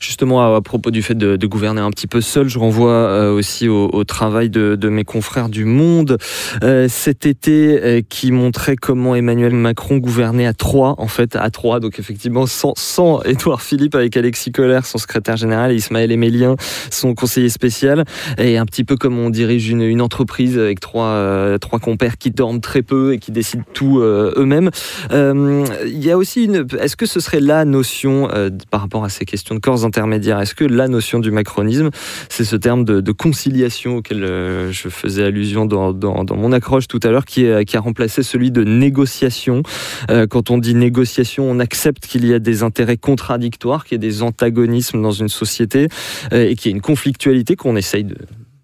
[0.00, 2.90] Justement, à, à propos du fait de, de gouverner un petit peu seul, je renvoie
[2.92, 6.18] euh, aussi au, au travail de, de mes confrères du Monde
[6.62, 11.50] euh, cet été euh, qui montrait comment Emmanuel Macron gouvernait à trois, en fait, à
[11.50, 16.10] trois, donc effectivement sans, sans Édouard Philippe avec Alexis Collère, son secrétaire général, et Ismaël
[16.12, 16.56] Emélien,
[16.90, 18.04] son conseiller spécial,
[18.38, 22.18] et un petit peu comme on dirige une, une entreprise avec trois, euh, trois compères
[22.18, 24.70] qui dorment très peu et qui décident tout euh, eux-mêmes.
[25.12, 26.66] Euh, Il y a aussi une.
[26.80, 30.40] Est-ce que ce serait la notion euh, par rapport à ces questions de corps intermédiaires
[30.40, 31.90] Est-ce que la notion du macronisme,
[32.28, 36.52] c'est ce terme de, de conciliation auquel euh, je faisais allusion dans, dans- dans mon
[36.52, 39.62] accroche tout à l'heure, qui, est- qui a remplacé celui de négociation
[40.30, 44.06] Quand on dit négociation, on accepte qu'il y a des intérêts contradictoires, qu'il y a
[44.08, 45.88] des antagonismes dans une société
[46.32, 46.82] et qu'il y a une
[47.56, 48.06] qu'on essaye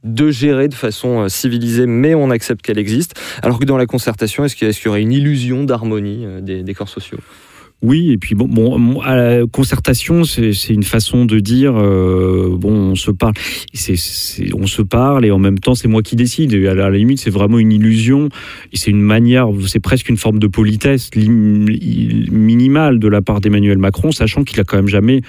[0.04, 3.20] de gérer de façon euh, civilisée, mais on accepte qu'elle existe.
[3.42, 6.88] Alors que dans la concertation, est-ce qu'il y, aurait une illusion d'harmonie euh, des corps
[6.88, 7.18] sociaux?
[7.80, 12.94] Oui, et puis bon, à la concertation, c'est une façon de dire euh, bon, on
[12.96, 13.34] se parle,
[14.54, 16.52] on se parle et en même temps c'est moi qui décide.
[16.54, 18.30] Et à la, limite, c'est vraiment une illusion
[18.72, 23.78] et c'est une manière, c'est presque une forme de politesse minimale de la part d'Emmanuel
[23.78, 25.20] Macron, sachant qu'il a quand même jamais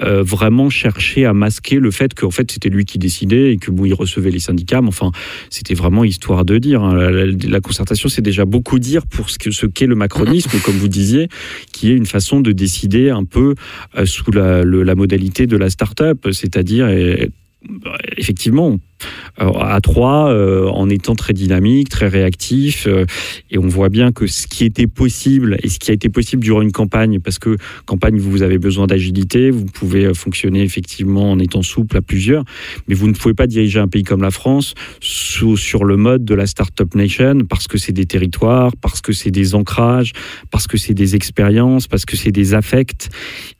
[0.00, 3.70] euh, vraiment cherché à masquer le fait qu'en fait c'était lui qui décidait et que
[3.70, 4.80] bon, il recevait les syndicats.
[4.80, 5.12] Mais enfin,
[5.50, 6.82] c'était vraiment histoire de dire.
[6.82, 7.10] hein.
[7.46, 11.28] La, concertation, c'est déjà beaucoup dire pour ce qu'est le macronisme, comme vous disiez
[11.70, 13.54] qui est une façon de décider un peu
[13.96, 16.88] euh, sous la, la modalité de la start-up, c'est-à-dire
[18.16, 18.76] effectivement euh,
[19.38, 23.04] à trois euh, en étant très dynamique, très réactif euh,
[23.50, 26.42] et on voit bien que ce qui était possible et ce qui a été possible
[26.42, 31.30] durant une campagne parce que campagne vous avez besoin d'agilité, vous pouvez euh, fonctionner effectivement
[31.30, 32.44] en étant souple à plusieurs
[32.88, 36.24] mais vous ne pouvez pas diriger un pays comme la France sous, sur le mode
[36.24, 40.12] de la start-up nation parce que c'est des territoires, parce que c'est des ancrages,
[40.50, 43.08] parce que c'est des expériences, parce que c'est des affects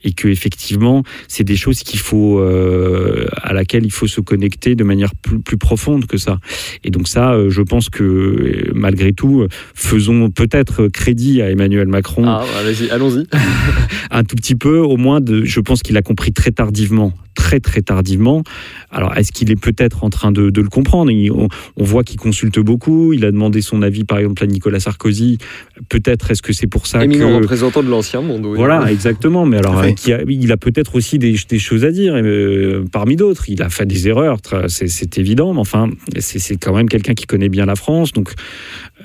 [0.05, 4.75] et que effectivement c'est des choses qu'il faut euh, à laquelle il faut se connecter
[4.75, 6.38] de manière plus, plus profonde que ça.
[6.83, 11.50] Et donc ça, euh, je pense que euh, malgré tout, euh, faisons peut-être crédit à
[11.50, 13.26] Emmanuel Macron Ah, allez-y, allons-y.
[14.11, 17.61] un tout petit peu, au moins, de, je pense qu'il a compris très tardivement, très
[17.61, 18.42] très tardivement.
[18.90, 21.11] Alors, est-ce qu'il est peut-être en train de, de le comprendre?
[21.11, 23.12] Il- on, on voit qu'il consulte beaucoup.
[23.12, 25.37] Il a demandé son avis, par exemple, à Nicolas Sarkozy.
[25.90, 28.46] Peut-être est-ce que c'est pour ça Éminent que représentant de l'ancien monde.
[28.46, 28.57] oui.
[28.57, 29.44] voilà, exactement.
[29.44, 29.88] Mais alors, a-
[30.26, 33.44] il a peut-être aussi des, des choses à dire, euh, parmi d'autres.
[33.50, 37.27] Il a fait des erreurs, c'est évident, mais enfin, c'est c'est quand même quelqu'un qui
[37.27, 38.12] connaît bien la France.
[38.12, 38.33] Donc,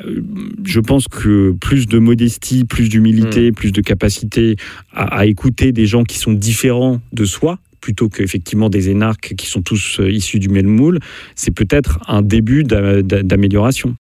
[0.06, 0.22] euh,
[0.63, 4.56] je pense que plus de modestie, plus d'humilité, plus de capacité
[4.94, 9.48] à, à écouter des gens qui sont différents de soi, plutôt qu'effectivement des énarques qui
[9.48, 11.00] sont tous euh, issus du même moule,
[11.36, 13.96] c'est peut-être un début d'a- d'a- d'amélioration.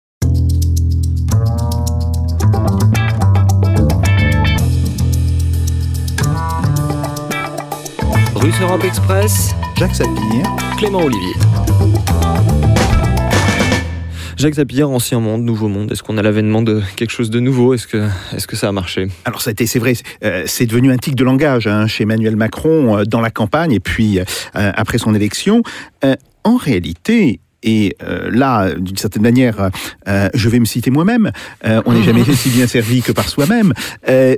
[8.36, 10.44] Russe Europe Express, Jacques Sapir.
[10.78, 11.34] Clément Olivier.
[14.42, 15.92] Jacques Sapir, ancien monde, nouveau monde.
[15.92, 17.76] Est-ce qu'on a l'avènement de quelque chose de nouveau?
[17.76, 19.08] Est-ce que, est que ça a marché?
[19.24, 22.04] Alors, ça a été- c'est vrai, euh, c'est devenu un tic de langage hein, chez
[22.04, 24.24] Emmanuel Macron euh, dans la campagne et puis euh,
[24.54, 25.62] après son élection.
[26.44, 29.70] En réalité, et euh, là, d'une certaine manière,
[30.08, 31.32] euh, je vais me citer moi-même,
[31.68, 33.74] euh, on n'est jamais si bien servi que par soi-même,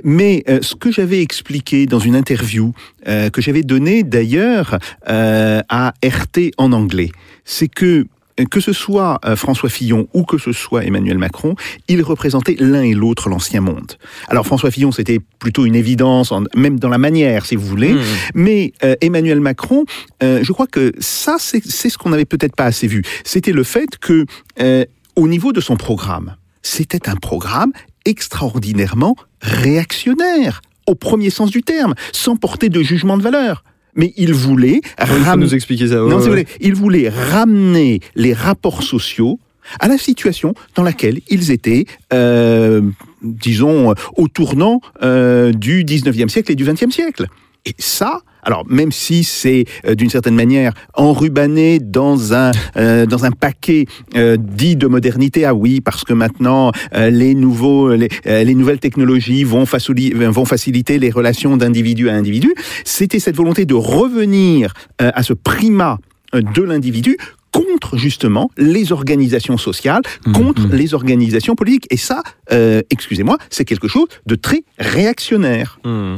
[0.04, 2.74] mais ce que j'avais expliqué dans une interview
[3.06, 7.10] que j'avais donnée d'ailleurs à RT en anglais,
[7.46, 8.04] c'est que
[8.50, 11.54] que ce soit euh, François Fillon ou que ce soit Emmanuel Macron,
[11.88, 13.92] ils représentaient l'un et l'autre l'ancien monde.
[14.28, 17.92] Alors François Fillon, c'était plutôt une évidence, en- même dans la manière, si vous voulez,
[17.94, 18.00] Mmh.
[18.34, 19.84] mais euh, Emmanuel Macron,
[20.22, 23.02] euh, je crois que ça, c'est c'est ce qu'on n'avait peut-être pas assez vu.
[23.24, 24.26] C'était le fait que,
[24.60, 24.84] euh,
[25.16, 27.72] au niveau de son programme, c'était un programme
[28.04, 33.64] extraordinairement réactionnaire, au premier sens du terme, sans porter de jugement de valeur.
[33.96, 36.04] Mais il voulait Il faut ramener nous expliquer ça.
[36.04, 36.44] ouais, non, si vous ouais.
[36.44, 39.38] voulez, il voulait ramener les rapports sociaux
[39.80, 42.82] à la situation dans laquelle ils étaient, euh,
[43.22, 47.26] disons, au tournant euh, du 19e siècle et du 20e siècle.
[47.64, 53.24] Et ça, alors même si c'est euh, d'une certaine manière enrubanné dans un euh, dans
[53.24, 58.08] un paquet euh, dit de modernité, ah oui, parce que maintenant euh, les nouveaux les,
[58.26, 62.54] euh, les nouvelles technologies vont, facili- vont faciliter les relations d'individu à individu,
[62.84, 65.98] c'était cette volonté de revenir euh, à ce primat
[66.34, 67.16] euh, de l'individu
[67.52, 70.02] contre justement les organisations sociales,
[70.34, 71.86] contre les organisations politiques.
[71.90, 75.78] Et ça, euh, excusez-moi, c'est quelque chose de très réactionnaire.
[75.84, 76.16] Mmh.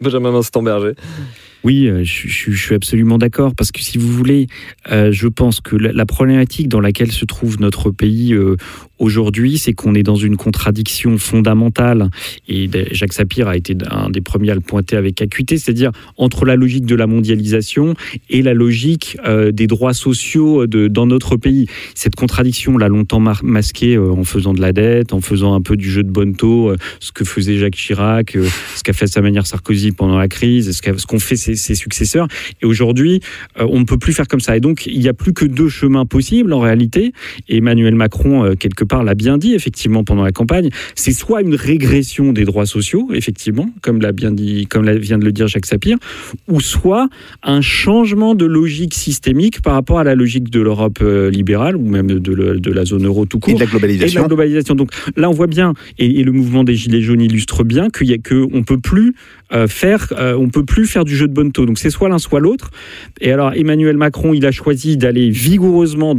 [0.00, 0.94] Benjamin Vincent-Berger.
[1.64, 4.46] Oui, euh, je, suis absolument d'accord parce que si vous voulez,
[4.90, 8.56] euh, je pense que la, la problématique dans laquelle se trouve notre pays euh,
[8.98, 12.10] aujourd'hui, c'est qu'on est dans une contradiction fondamentale
[12.48, 16.44] et Jacques Sapir a été un des premiers à le pointer avec acuité, c'est-à-dire entre
[16.44, 17.94] la logique de la mondialisation
[18.30, 21.66] et la logique euh, des droits sociaux de, dans notre pays.
[21.94, 25.60] Cette contradiction, on l'a longtemps masquée euh, en faisant de la dette, en faisant un
[25.60, 26.10] peu du jeu de
[26.44, 30.18] euh, ce que faisait Jacques Chirac, euh, ce qu'a fait de sa manière Sarkozy pendant
[30.18, 32.28] la crise, ce qu'ont fait ses, successeurs.
[32.60, 33.20] Et aujourd'hui,
[33.58, 34.56] euh, on ne peut plus faire comme ça.
[34.56, 37.12] Et donc, il n'y a plus que deux chemins possibles en réalité.
[37.48, 40.70] Emmanuel Macron, euh, quelque part, l'a bien dit effectivement pendant la campagne.
[40.96, 45.18] C'est soit une régression des droits sociaux, effectivement, comme l'a bien dit, comme l'a- vient
[45.18, 45.96] de le dire Jacques Sapir,
[46.48, 47.08] ou soit
[47.44, 51.88] un changement de logique systémique par rapport à la logique de l'Europe euh, libérale ou
[51.88, 54.22] même de, le- de la zone euro tout Et court de la et de globalisation.
[54.22, 54.74] la globalisation.
[54.74, 58.08] Donc là, on voit bien, et, et le mouvement des Gilets jaunes illustre bien qu'il
[58.08, 59.14] y a que on peut plus
[59.66, 61.66] faire, euh, on peut plus faire du jeu de bonneteau.
[61.66, 62.70] Donc c'est soit l'un, soit l'autre.
[63.20, 66.14] Et alors Emmanuel Macron, il a choisi d'aller vigoureusement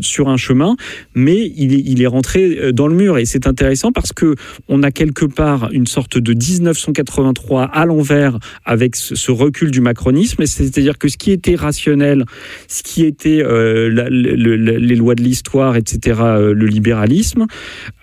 [0.00, 0.76] sur un chemin,
[1.14, 3.18] mais il, est- rentré euh, dans le mur.
[3.18, 4.34] Et c'est intéressant parce que
[4.68, 10.44] on a quelque part une sorte de 1983 à l'envers avec ce, recul du macronisme.
[10.46, 12.24] C'est-à-dire que ce qui était rationnel,
[12.66, 17.46] ce qui était euh, les lois de l'histoire, etc., euh, le libéralisme,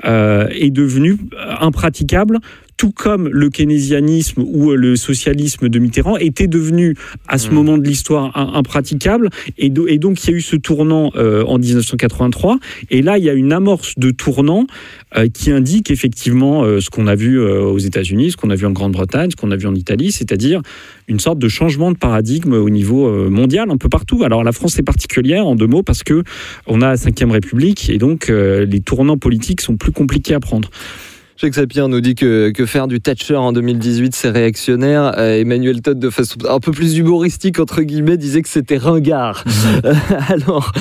[0.05, 1.17] euh, est devenu
[1.59, 2.39] impraticable
[2.77, 6.95] tout comme le keynésianisme ou euh, le socialisme de Mitterrand était devenu
[7.27, 7.53] à ce Mm.
[7.53, 11.43] moment de l'histoire impraticable et, do- et donc il y a eu ce tournant euh,
[11.45, 12.59] en 1983
[12.91, 14.67] et là il y a une amorce de tournant
[15.17, 18.65] euh, qui indique effectivement euh, ce qu'on a vu aux États-Unis, ce qu'on a vu
[18.65, 20.61] en Grande-Bretagne, ce qu'on a vu en Italie, c'est-à-dire
[21.07, 24.23] une sorte de changement de paradigme au niveau mondial un peu partout.
[24.23, 26.23] Alors la France est particulière en deux mots parce que
[26.67, 30.69] on a la Ve République et donc les tournants politiques sont plus compliqués à prendre.
[31.37, 35.15] Jacques Sapir nous dit que, que faire du Thatcher en 2018, c'est réactionnaire.
[35.17, 39.43] Euh, Emmanuel Todd, de façon un peu plus humoristique, entre guillemets, disait que c'était ringard.
[39.83, 39.93] Euh,
[40.29, 40.71] alors,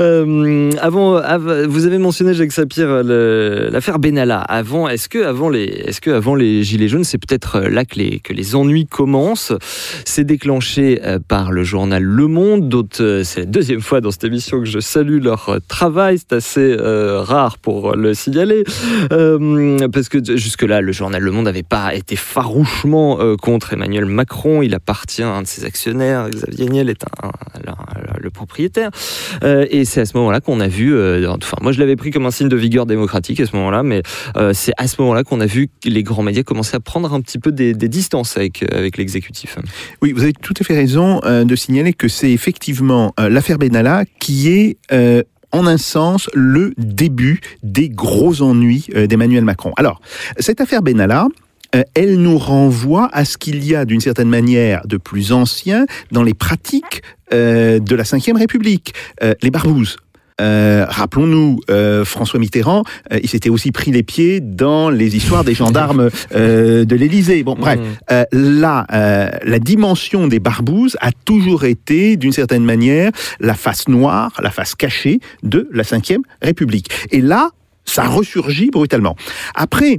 [0.00, 4.40] euh, avant, av- vous avez mentionné, Jacques Sapir, l'affaire Benalla.
[4.40, 7.94] Avant, est-ce que avant les, est-ce que avant les Gilets jaunes, c'est peut-être là que
[7.98, 9.54] les, que les ennuis commencent?
[10.04, 12.68] C'est déclenché euh, par le journal Le Monde.
[12.68, 16.18] D'autres, euh, c'est la deuxième fois dans cette émission que je salue leur euh, travail.
[16.18, 18.64] C'est assez euh, rare pour le signaler.
[19.10, 24.04] Euh, parce que jusque-là, le journal Le Monde n'avait pas été farouchement euh, contre Emmanuel
[24.04, 24.60] Macron?
[24.60, 26.28] Il appartient à un de ses actionnaires.
[26.28, 27.04] Xavier Niel est
[28.20, 28.90] le propriétaire.
[29.44, 32.10] Euh, et c'est à ce moment-là qu'on a vu, euh, enfin, moi je l'avais pris
[32.10, 34.02] comme un signe de vigueur démocratique à ce moment-là, mais
[34.52, 37.38] c'est à ce moment-là qu'on a vu les grands médias commençaient à prendre un petit
[37.38, 38.64] peu des, distances avec,
[38.96, 39.56] l'exécutif.
[40.00, 44.48] Oui, vous avez tout à fait raison de signaler que c'est effectivement l'affaire Benalla qui
[44.48, 44.78] est
[45.52, 49.72] en un sens le début des gros ennuis euh, d'Emmanuel Macron.
[49.76, 50.00] Alors,
[50.38, 51.28] cette affaire Benalla,
[51.74, 55.86] euh, elle nous renvoie à ce qu'il y a d'une certaine manière de plus ancien
[56.10, 58.94] dans les pratiques euh, de la Ve République,
[59.42, 59.96] les barbouzes.
[60.40, 65.44] Euh, Rappelons-nous, euh, François Mitterrand, euh, il s'était aussi pris les pieds dans les histoires
[65.44, 67.42] des gendarmes de l'Élysée.
[67.42, 67.78] Bon, bref,
[68.10, 74.32] euh, là, la dimension des barbouzes a toujours été, d'une certaine manière, la face noire,
[74.42, 76.88] la face cachée de la Ve République.
[77.10, 77.50] Et là,
[77.84, 79.16] ça ressurgit brutalement.
[79.54, 79.98] Après,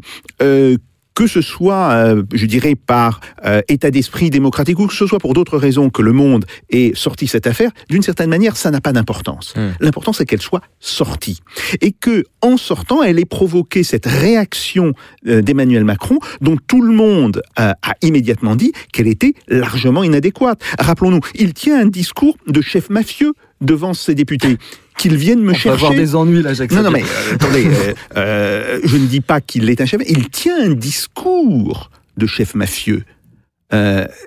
[1.13, 5.19] que ce soit, euh, je dirais, par euh, état d'esprit démocratique ou que ce soit
[5.19, 8.81] pour d'autres raisons que le monde ait sorti cette affaire, d'une certaine manière, ça n'a
[8.81, 9.53] pas d'importance.
[9.55, 9.69] Mm.
[9.79, 11.39] L'important, c'est qu'elle soit sortie.
[11.81, 14.93] Et que, en sortant, elle ait provoqué cette réaction
[15.27, 20.61] euh, d'Emmanuel Macron, dont tout le monde euh, a immédiatement dit qu'elle était largement inadéquate.
[20.79, 24.57] Rappelons-nous, il tient un discours de chef mafieux devant ses députés.
[24.97, 25.85] Qu'ils viennent me On va chercher.
[25.85, 29.21] avoir des ennuis là, Jacques Non, non, mais euh, attendez, euh, euh, je ne dis
[29.21, 33.03] pas qu'il est un chef, il tient un discours de chef mafieux.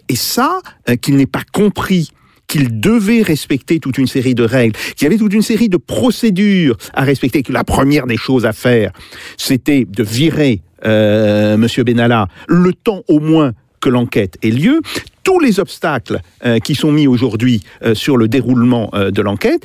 [0.09, 0.59] Et ça,
[1.01, 2.11] qu'il n'ait pas compris
[2.49, 5.77] qu'il devait respecter toute une série de règles, qu'il y avait toute une série de
[5.77, 8.91] procédures à respecter, que la première des choses à faire,
[9.37, 13.53] c'était de virer Monsieur Benalla le temps au moins
[13.87, 14.81] que l'enquête ait lieu.
[15.23, 19.65] Tous les obstacles euh, qui sont mis aujourd'hui euh, sur le déroulement euh, de l'enquête,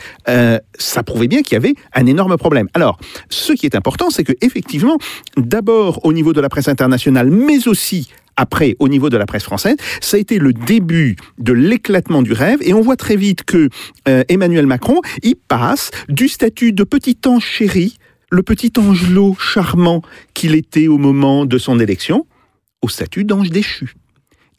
[0.77, 2.67] ça prouvait bien qu'il y avait un énorme problème.
[2.75, 4.97] Alors, ce qui est important, c'est que effectivement,
[5.37, 9.43] d'abord au niveau de la presse internationale, mais aussi après, au niveau de la presse
[9.43, 13.43] française, ça a été le début de l'éclatement du rêve, et on voit très vite
[13.43, 13.69] que
[14.05, 17.97] Emmanuel Macron, il passe du statut de petit ange chéri,
[18.29, 20.01] le petit angelot charmant
[20.33, 22.25] qu'il était au moment de son élection,
[22.81, 23.95] au statut d'ange déchu.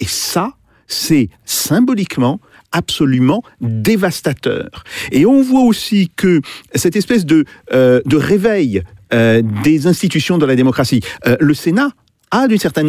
[0.03, 0.55] Et ça,
[0.89, 2.41] c'est symboliquement
[2.73, 4.83] absolument dévastateur.
[5.13, 6.41] Et on voit aussi que
[6.75, 8.83] cette espèce de, euh, de réveil
[9.15, 11.91] euh, des institutions de la démocratie, euh, le Sénat
[12.33, 12.89] a d'une certaine,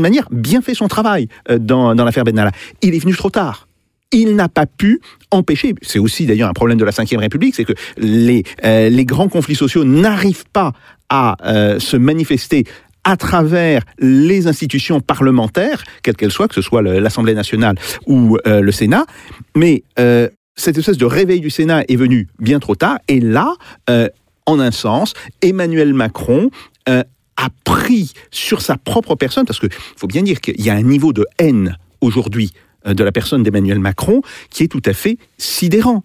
[0.00, 1.28] manière bien fait son travail
[1.60, 2.50] dans, l'affaire Benalla.
[2.82, 3.68] Il est venu trop tard.
[4.10, 7.66] Il n'a pas pu empêcher, c'est aussi d'ailleurs un problème de la Ve République, c'est
[7.66, 10.72] que les, les grands conflits sociaux n'arrivent pas
[11.08, 11.36] à
[11.78, 12.64] se manifester
[13.06, 18.60] à travers les institutions parlementaires, quelles qu'elles soient, que ce soit l'Assemblée nationale ou euh,
[18.60, 19.06] le Sénat.
[19.54, 22.98] Mais euh, cette espèce de réveil du Sénat est venu bien trop tard.
[23.06, 23.54] Et là,
[23.88, 24.08] euh,
[24.44, 26.50] en un sens, Emmanuel Macron
[26.88, 27.04] euh,
[27.36, 30.82] a pris sur sa propre personne, parce qu'il faut bien dire qu'il y a un
[30.82, 32.54] niveau de haine aujourd'hui
[32.88, 36.02] euh, de la personne d'Emmanuel Macron qui est tout à fait sidérant,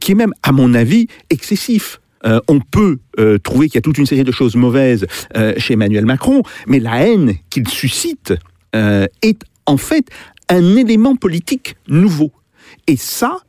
[0.00, 2.01] qui est même, à mon avis, excessif.
[2.24, 5.06] Euh, on peut euh, trouver qu'il y a toute une série de choses mauvaises
[5.36, 8.34] euh, chez Emmanuel Macron, mais la haine qu'il suscite
[8.74, 10.06] est en fait
[10.48, 12.32] un élément politique nouveau.
[12.86, 13.40] Et ça,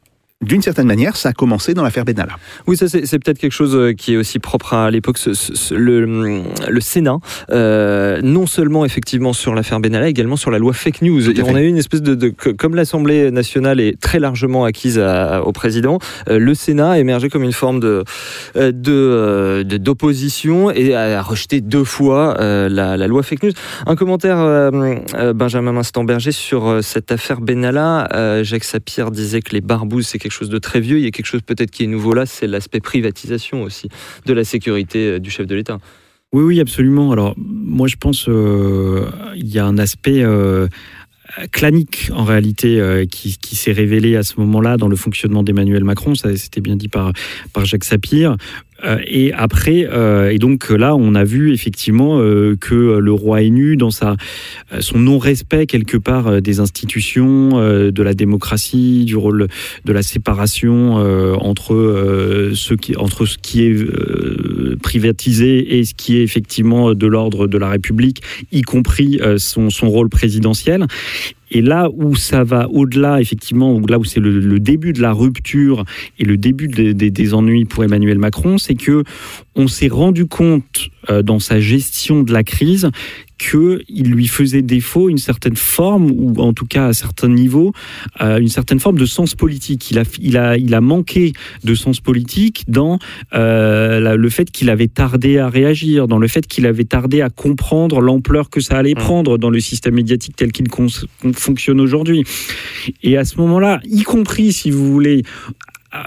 [0.43, 2.37] d'une certaine manière, ça a commencé dans l'affaire Benalla.
[2.67, 5.17] Oui, ça c'est peut-être quelque chose euh, qui est aussi propre à l'époque.
[5.71, 7.17] le, le Sénat,
[7.51, 11.29] euh, non seulement effectivement sur l'affaire Benalla, également sur la loi fake news.
[11.29, 15.43] Et on a eu une espèce de, comme l'Assemblée nationale est très largement acquise à-
[15.43, 18.03] au président, euh, le Sénat a émergé comme une forme de
[18.55, 23.51] de, de- d'opposition et a rejeté deux fois euh, la, la loi fake news.
[23.87, 24.37] Un commentaire,
[25.33, 28.41] Benjamin Mastemberger, sur cette affaire Benalla.
[28.43, 30.97] Jacques Sapir disait que les barbouzes, c'est quelque chose de très vieux.
[30.97, 33.89] Il y a quelque chose peut-être qui est nouveau là, c'est l'aspect privatisation aussi
[34.25, 35.79] de la sécurité euh, du chef de l'État.
[36.33, 37.11] Oui, oui, absolument.
[37.11, 40.67] Alors, moi, je pense euh, il y a un aspect euh,
[41.51, 45.83] clanique, en réalité, euh, qui, qui s'est révélé à ce moment-là dans le fonctionnement d'Emmanuel
[45.83, 46.15] Macron.
[46.15, 47.13] Ça, c'était bien dit par,
[47.53, 48.35] par Jacques Sapir.
[48.83, 53.41] Euh, et après, euh, et donc là, on a vu effectivement euh, que le roi
[53.41, 54.15] est nu dans sa,
[54.73, 59.47] euh, son non-respect quelque part euh, des institutions, euh, de la démocratie, du rôle
[59.85, 65.85] de la séparation euh, entre, euh, ce qui, entre ce qui est euh, privatisé et
[65.85, 68.21] ce qui est effectivement de l'ordre de la République,
[68.51, 70.87] y compris euh, son, son rôle présidentiel.
[71.53, 75.85] Et là où ça va au-delà, effectivement, là où c'est le, début de la rupture
[76.17, 79.03] et le début des ennuis pour Emmanuel Macron, c'est que
[79.55, 82.89] on s'est rendu compte euh, dans sa gestion de la crise
[83.37, 87.73] qu'il lui faisait défaut une certaine forme, ou en tout cas à certains niveaux,
[88.21, 89.91] euh, une certaine forme de sens politique.
[89.91, 92.99] Il a, il a, il a manqué de sens politique dans
[93.33, 97.21] euh, la- le fait qu'il avait tardé à réagir, dans le fait qu'il avait tardé
[97.21, 100.67] à comprendre l'ampleur que ça allait prendre dans le système médiatique tel qu'il
[101.33, 102.23] fonctionne aujourd'hui.
[103.01, 105.23] Et à ce moment-là, y compris, si vous voulez,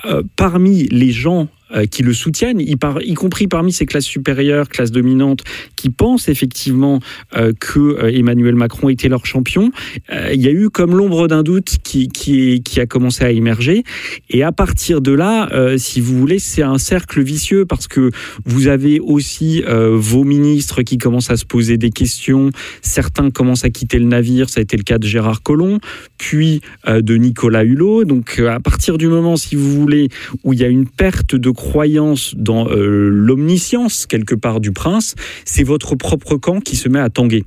[0.06, 1.48] euh, parmi les gens
[1.90, 2.76] qui le soutiennent, y,
[3.14, 5.42] compris parmi ces classes supérieures, classes dominantes,
[5.74, 7.00] qui pensent effectivement
[7.36, 9.70] euh, que euh, Emmanuel Macron était leur champion,
[10.12, 13.84] euh, il y a eu comme l'ombre d'un doute qui, qui, a commencé à émerger.
[14.30, 18.10] Et à partir de là, euh, si vous voulez, c'est un cercle vicieux parce que
[18.44, 22.50] vous avez aussi euh, vos ministres qui commencent à se poser des questions.
[22.82, 24.48] Certains commencent à quitter le navire.
[24.50, 25.78] Ça a été le cas de Gérard Collomb,
[26.18, 28.04] puis euh, de Nicolas Hulot.
[28.04, 30.08] Donc, euh, à partir du moment, si vous voulez,
[30.44, 35.14] où il y a une perte de croyance dans euh, l'omniscience, quelque part, du prince,
[35.44, 37.42] c'est votre propre camp qui se met à tanguer.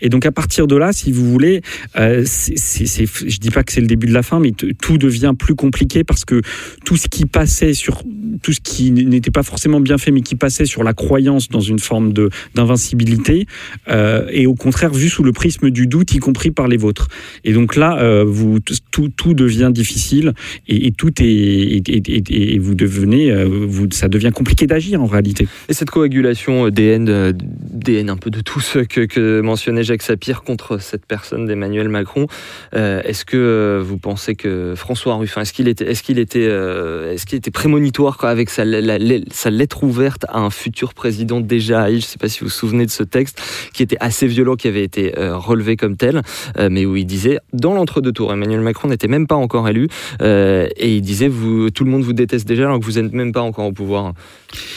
[0.00, 1.60] Et donc, à partir de là, si vous voulez,
[1.96, 5.54] euh, je dis pas que c'est le début de la fin, mais tout devient plus
[5.54, 6.40] compliqué parce que
[6.84, 8.02] tout ce qui passait sur
[8.42, 11.60] tout ce qui n'était pas forcément bien fait, mais qui passait sur la croyance dans
[11.60, 13.46] une forme de d'invincibilité,
[13.88, 17.08] euh, est au contraire vu sous le prisme du doute, y compris par les vôtres.
[17.44, 18.58] Et donc là, euh, vous
[18.90, 20.32] tout, tout devient difficile
[20.68, 23.44] et, et tout est et, et- et- et vous devenez, euh,
[23.92, 25.48] ça devient compliqué d'agir en réalité.
[25.68, 29.84] Et cette coagulation euh, haines, euh, des haines un peu de tous euh, que, mentionnait
[29.84, 32.26] Jacques Sapir contre cette personne d'Emmanuel Macron,
[32.74, 36.46] euh, est-ce que euh, vous pensez que François Ruffin, est-ce qu'il était, est-ce qu'il était,
[36.48, 41.92] euh, est-ce qu'il était prémonitoire avec sa, lettre ouverte à un futur président déjà haï
[41.92, 43.40] Je ne sais pas si vous vous souvenez de ce texte
[43.72, 46.22] qui était assez violent, qui avait été euh, relevé comme tel,
[46.58, 49.88] euh, mais où il disait dans l'entre-deux tours, Emmanuel Macron n'était même pas encore élu,
[50.22, 51.30] euh, et il disait
[51.74, 54.14] tout le monde vous déteste déjà alors que vous n'êtes même pas encore au pouvoir.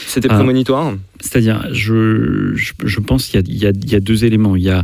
[0.07, 0.35] C'était Ah.
[0.35, 0.93] prémonitoire.
[1.19, 4.55] C'est-à-dire, je, je, je pense qu'il y a, y, y deux éléments.
[4.55, 4.83] Il y a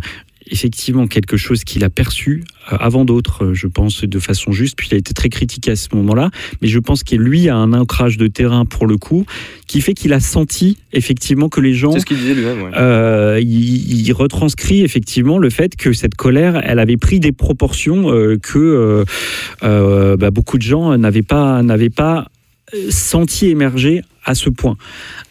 [0.52, 4.88] effectivement quelque chose qu'il a perçu euh, avant d'autres, je pense, de façon juste, puis
[4.90, 7.72] il a été très critiqué à ce moment-là, mais je pense qu'il lui a un
[7.74, 9.26] ancrage de terrain pour le coup,
[9.68, 11.92] qui fait qu'il a senti effectivement que les gens...
[11.92, 12.64] C'est ce qu'il disait lui-même.
[12.64, 12.72] ouais.
[12.76, 18.12] Euh, il, il retranscrit effectivement le fait que cette colère, elle avait pris des proportions
[18.12, 19.06] euh, que
[19.64, 22.30] euh, bah, beaucoup de gens n'avaient pas, n'avaient pas
[22.90, 24.78] senti émerger à ce point.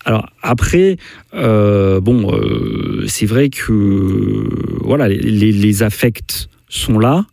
[0.05, 0.97] Alors après,
[1.35, 4.49] euh, bon, euh, c'est vrai que
[4.83, 7.27] voilà, les, affects sont là.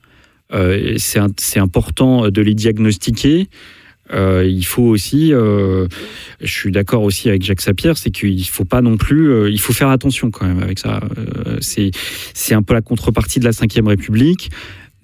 [0.54, 3.48] Euh, c'est important de les diagnostiquer.
[4.14, 5.88] Il faut aussi, je
[6.42, 9.90] suis d'accord aussi avec Jacques Sapir, c'est qu'il faut pas non plus, il faut faire
[9.90, 11.00] attention quand même avec ça.
[11.62, 14.52] C'est un peu la contrepartie de la Ve République.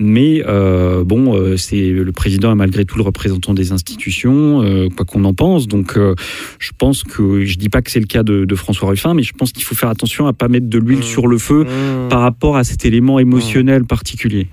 [0.04, 4.90] Mais euh, bon, euh, c'est le président est malgré tout le représentant des institutions, euh,
[4.90, 5.68] quoi qu'on en pense.
[5.68, 6.16] Donc, euh,
[6.58, 9.22] je pense que je dis pas que c'est le cas de, de François Ruffin, mais
[9.22, 11.04] je pense qu'il faut faire attention à pas mettre de l'huile Mmh.
[11.04, 12.10] sur le feu Mmh.
[12.10, 14.48] par rapport à cet élément émotionnel particulier.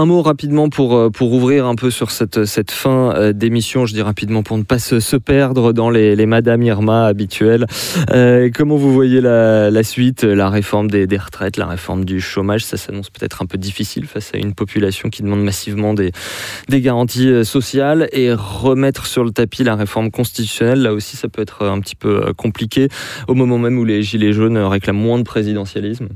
[0.00, 3.84] Un mot rapidement pour, euh, pour ouvrir un peu sur cette, cette fin euh, d'émission,
[3.84, 7.66] je dis rapidement pour ne pas se, se perdre dans les, les Madame Irma habituelles.
[8.12, 12.20] Euh, comment vous voyez la, la suite, la réforme des, des retraites, la réforme du
[12.20, 12.64] chômage?
[12.64, 16.12] Ça s'annonce peut-être un peu difficile face à une population qui demande massivement des,
[16.68, 20.80] des garanties sociales et remettre sur le tapis la réforme constitutionnelle.
[20.80, 22.86] Là aussi, ça peut être un petit peu compliqué
[23.26, 26.06] au moment même où les Gilets jaunes réclament moins de présidentialisme.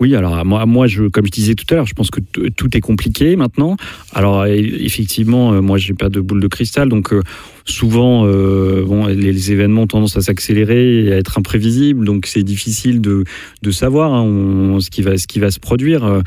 [0.00, 2.76] Oui, alors moi, moi je, comme je disais tout à l'heure, je pense que tout
[2.76, 3.76] est compliqué maintenant.
[4.12, 7.22] Alors effectivement, euh, moi j'ai pas de boule de cristal, donc euh,
[7.64, 12.26] souvent euh, bon, les, les événements ont tendance à s'accélérer et à être imprévisibles, donc
[12.26, 13.22] c'est difficile de,
[13.62, 16.22] de savoir hein, on- ce, qui va, ce qui va se produire,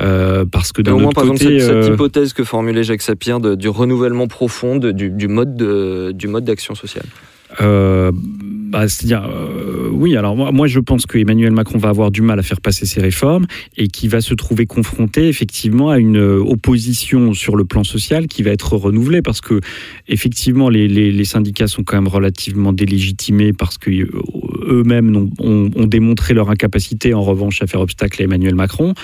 [0.00, 2.42] euh, parce que Mais d'un au moins, autre par côté, exemple, cette, cette hypothèse que
[2.42, 6.74] formulait Jacques Sapir de- du renouvellement profond de- du, du mode de- du mode d'action
[6.74, 7.06] sociale.
[8.72, 12.22] Bah, C'est-à-dire, euh, oui, alors moi, moi je pense que Emmanuel Macron va avoir du
[12.22, 13.46] mal à faire passer ses réformes
[13.76, 18.26] et qu'il va se trouver confronté effectivement à une euh, opposition sur le plan social
[18.28, 19.60] qui va être renouvelée parce que
[20.08, 24.08] effectivement les, les- les syndicats sont quand même relativement délégitimés parce que euh,
[24.66, 28.94] eux-mêmes ont, ont démontré leur incapacité en revanche à faire obstacle à Emmanuel Macron.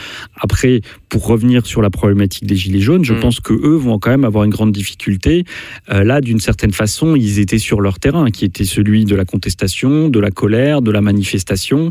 [0.40, 3.20] Après, pour revenir sur la problématique des gilets jaunes, je Mm.
[3.20, 5.44] pense que eux vont quand même avoir une grande difficulté.
[5.90, 9.24] Euh, là, d'une certaine façon, ils étaient sur leur terrain, qui était celui de la
[9.24, 11.90] contestation, de la colère, de la manifestation,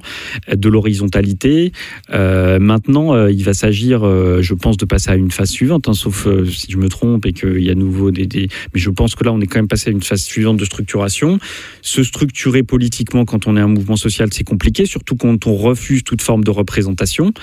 [0.49, 1.72] euh, de l'horizontalité.
[2.13, 4.01] Euh, maintenant, euh, il va s'agir,
[4.41, 7.34] je pense, de passer à une phase suivante, hein, sauf si je me trompe et
[7.34, 8.28] qu'il y a nouveau des,
[8.74, 10.65] Mais je pense que là, on est quand même passé à une phase suivante de
[10.65, 11.39] structuration.
[11.82, 16.03] Se structurer politiquement quand on est un mouvement social, c'est compliqué, surtout quand on refuse
[16.03, 17.34] toute forme de représentation.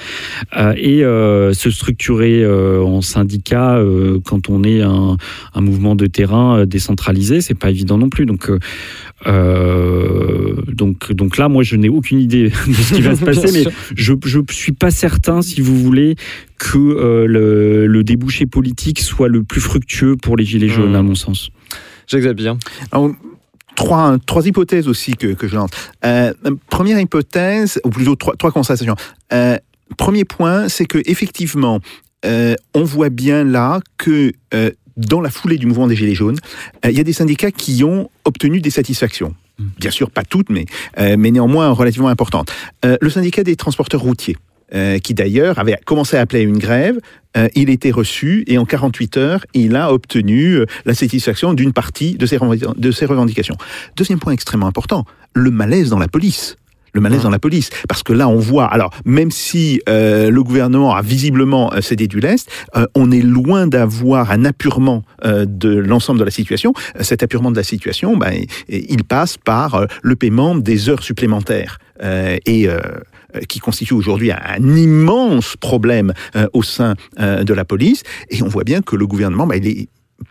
[0.77, 3.83] Et se structurer en syndicat
[4.25, 5.17] quand on est un,
[5.55, 8.27] un mouvement de terrain décentralisé, c'est pas évident non plus.
[8.27, 8.51] Donc,
[11.13, 13.65] donc, donc là, moi, je n'ai aucune idée de ce qui va se passer, mais
[13.97, 16.17] je je suis pas certain, si vous voulez,
[16.59, 20.97] que euh, le, le débouché politique soit le plus fructueux pour les gilets jaunes, Mmh.
[20.97, 21.51] à mon sens.
[22.07, 22.57] Jacques Sapir.
[22.93, 23.11] Alors,
[23.75, 25.71] trois, trois hypothèses aussi que, que je lance.
[26.05, 26.33] Euh,
[26.69, 28.97] première hypothèse, ou plutôt trois, trois constatations.
[29.33, 29.57] Euh,
[29.97, 31.81] premier point, c'est que effectivement,
[32.25, 36.39] euh, on voit bien là que euh, dans la foulée du mouvement des Gilets jaunes,
[36.85, 39.35] euh, il y a des syndicats qui ont obtenu des satisfactions.
[39.59, 40.65] Bien sûr, pas toutes, mais,
[40.99, 42.53] euh, mais néanmoins relativement importantes.
[42.85, 44.37] Euh, le syndicat des transporteurs routiers,
[44.75, 46.99] euh, qui d'ailleurs avait commencé à appeler une grève,
[47.57, 52.27] il était reçu et en 48 heures, il a obtenu la satisfaction d'une partie de
[52.27, 52.37] ses
[53.07, 53.57] revendications.
[53.97, 56.57] Deuxième point extrêmement important, le malaise dans la police.
[56.95, 57.71] Le malaise dans la police.
[57.89, 62.07] Parce que là, on voit, alors, même si euh, le gouvernement a visiblement euh, cédé
[62.07, 66.73] du lest, euh, on est loin d'avoir un apurement euh, de l'ensemble de la situation.
[67.01, 68.33] Cet apurement de la situation, ben,
[68.69, 71.79] il- passe par le paiement des heures supplémentaires.
[72.03, 72.69] euh, et
[73.49, 78.03] qui constitue aujourd'hui un, un immense problème euh, au sein euh, de la police.
[78.31, 79.89] Et on voit bien que le gouvernement, ben, il est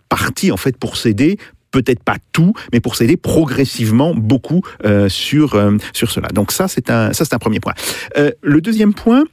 [0.08, 1.36] parti en fait pour céder
[1.74, 6.28] peut-être pas tout, mais pour s'aider progressivement beaucoup euh, sur, euh, sur cela.
[6.28, 7.74] Donc ça, c'est un, un premier point.
[8.16, 9.24] Euh, le deuxième point,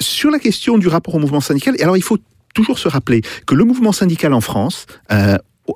[0.00, 2.18] sur la question du rapport au mouvement syndical, et alors il faut
[2.54, 4.86] toujours se rappeler que le mouvement syndical en France,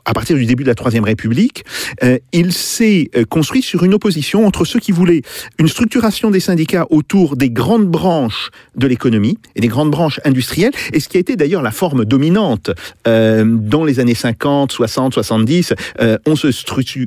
[0.05, 1.64] à partir du début de la Troisième République,
[2.03, 5.22] euh, il s'est euh, construit sur une opposition entre ceux qui voulaient
[5.59, 10.72] une structuration des syndicats autour des grandes branches de l'économie et des grandes branches industrielles,
[10.93, 12.70] et ce qui a été d'ailleurs la forme dominante
[13.07, 16.49] euh, dans les années 50, 60, 70, euh, on, se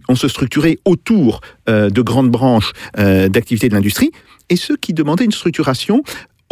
[0.07, 4.11] on se structurait autour de grandes branches d'activité de l'industrie,
[4.49, 6.03] et ceux qui demandaient une structuration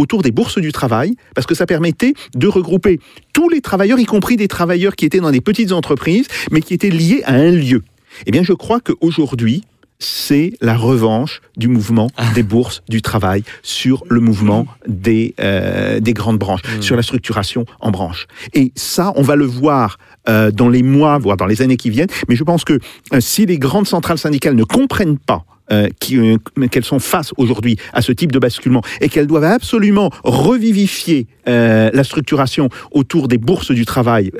[0.02, 2.99] autour des bourses du travail, parce que ça permettait de regrouper
[3.34, 6.74] tous les travailleurs, y compris des travailleurs qui étaient dans des petites entreprises, mais qui
[6.74, 7.84] étaient liés à un lieu.
[8.26, 9.64] Eh bien, je crois qu'aujourd'hui,
[10.02, 16.14] c'est la revanche du mouvement des bourses du travail sur le mouvement des, euh, des
[16.14, 18.26] grandes branches, sur la structuration en branches.
[18.54, 21.91] Et ça, on va le voir euh, dans les mois, voire dans les années qui
[21.91, 22.10] viennent.
[22.28, 22.80] Mais je pense que
[23.14, 26.38] euh, si les grandes centrales syndicales ne comprennent pas euh, euh,
[26.69, 31.89] qu'elles sont face aujourd'hui à ce type de basculement et qu'elles doivent absolument revivifier euh,
[31.93, 34.32] la structuration autour des bourses du travail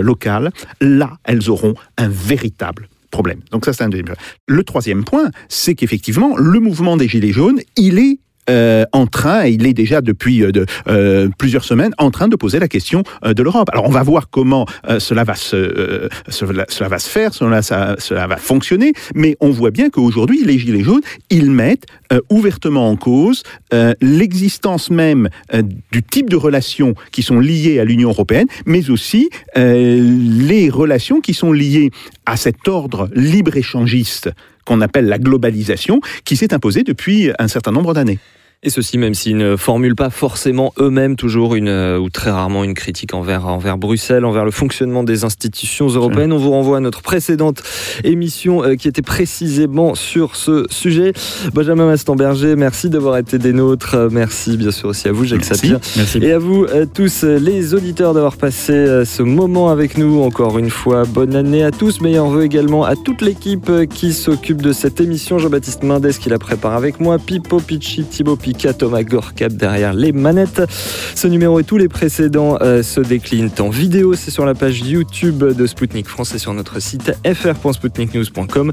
[0.00, 0.50] locales,
[0.80, 3.40] là, elles auront un véritable problème.
[3.50, 4.14] Donc ça, c'est un deuxième.
[4.46, 8.18] Le troisième point, c'est qu'effectivement, le mouvement des Gilets jaunes, il est
[8.48, 10.52] euh, en train, et il est déjà depuis euh,
[10.88, 13.68] euh, plusieurs semaines, en train de poser la question de l'Europe.
[13.72, 14.66] Alors on va voir comment
[14.98, 16.08] cela, va se,
[17.08, 17.62] faire, cela,
[17.98, 21.86] cela va fonctionner, mais on voit bien qu'aujourd'hui, les Gilets jaunes, ils mettent
[22.30, 23.42] ouvertement en cause
[24.00, 25.28] l'existence même
[25.92, 31.34] du type de relations qui sont liées à l'Union européenne, mais aussi les relations qui
[31.34, 31.90] sont liées
[32.26, 34.30] à cet ordre libre-échangiste
[34.64, 38.18] qu'on appelle la globalisation, qui s'est imposée depuis un certain nombre d'années.
[38.62, 42.64] Et ceci même s'ils ne formulent pas forcément eux-mêmes toujours une, euh, ou très rarement
[42.64, 46.32] une critique envers, envers Bruxelles, envers le fonctionnement des institutions européennes.
[46.32, 47.62] On vous renvoie à notre précédente
[48.02, 51.12] émission euh, qui était précisément sur ce sujet.
[51.52, 53.94] Benjamin Maston-Berger, merci d'avoir été des nôtres.
[53.94, 55.44] Euh, Merci bien sûr aussi à vous, Jacques.
[55.44, 55.78] Sapir.
[55.96, 56.18] Merci.
[56.18, 60.22] Et à vous tous les auditeurs d'avoir passé ce moment avec nous.
[60.22, 62.00] Encore une fois, bonne année à tous.
[62.00, 65.38] Meilleurs vœux également à toute l'équipe qui s'occupe de cette émission.
[65.38, 67.18] Jean-Baptiste Mendes qui la prépare avec moi.
[67.18, 70.62] Pipo Picci, Thibaut Pika, Thomas Gorkap derrière les manettes.
[71.16, 74.14] Ce numéro et tous les précédents euh, se déclinent en vidéo.
[74.14, 78.72] C'est sur la page YouTube de Spoutnik France et sur notre site fr.spoutniknews.com.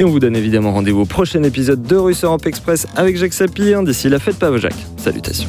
[0.00, 3.34] Et on vous donne évidemment rendez-vous au prochain épisode de Russe Europe Express avec Jacques
[3.34, 3.84] Sapir.
[3.84, 4.74] D'ici là, faites pas vos Jacques.
[4.96, 5.48] Salutations.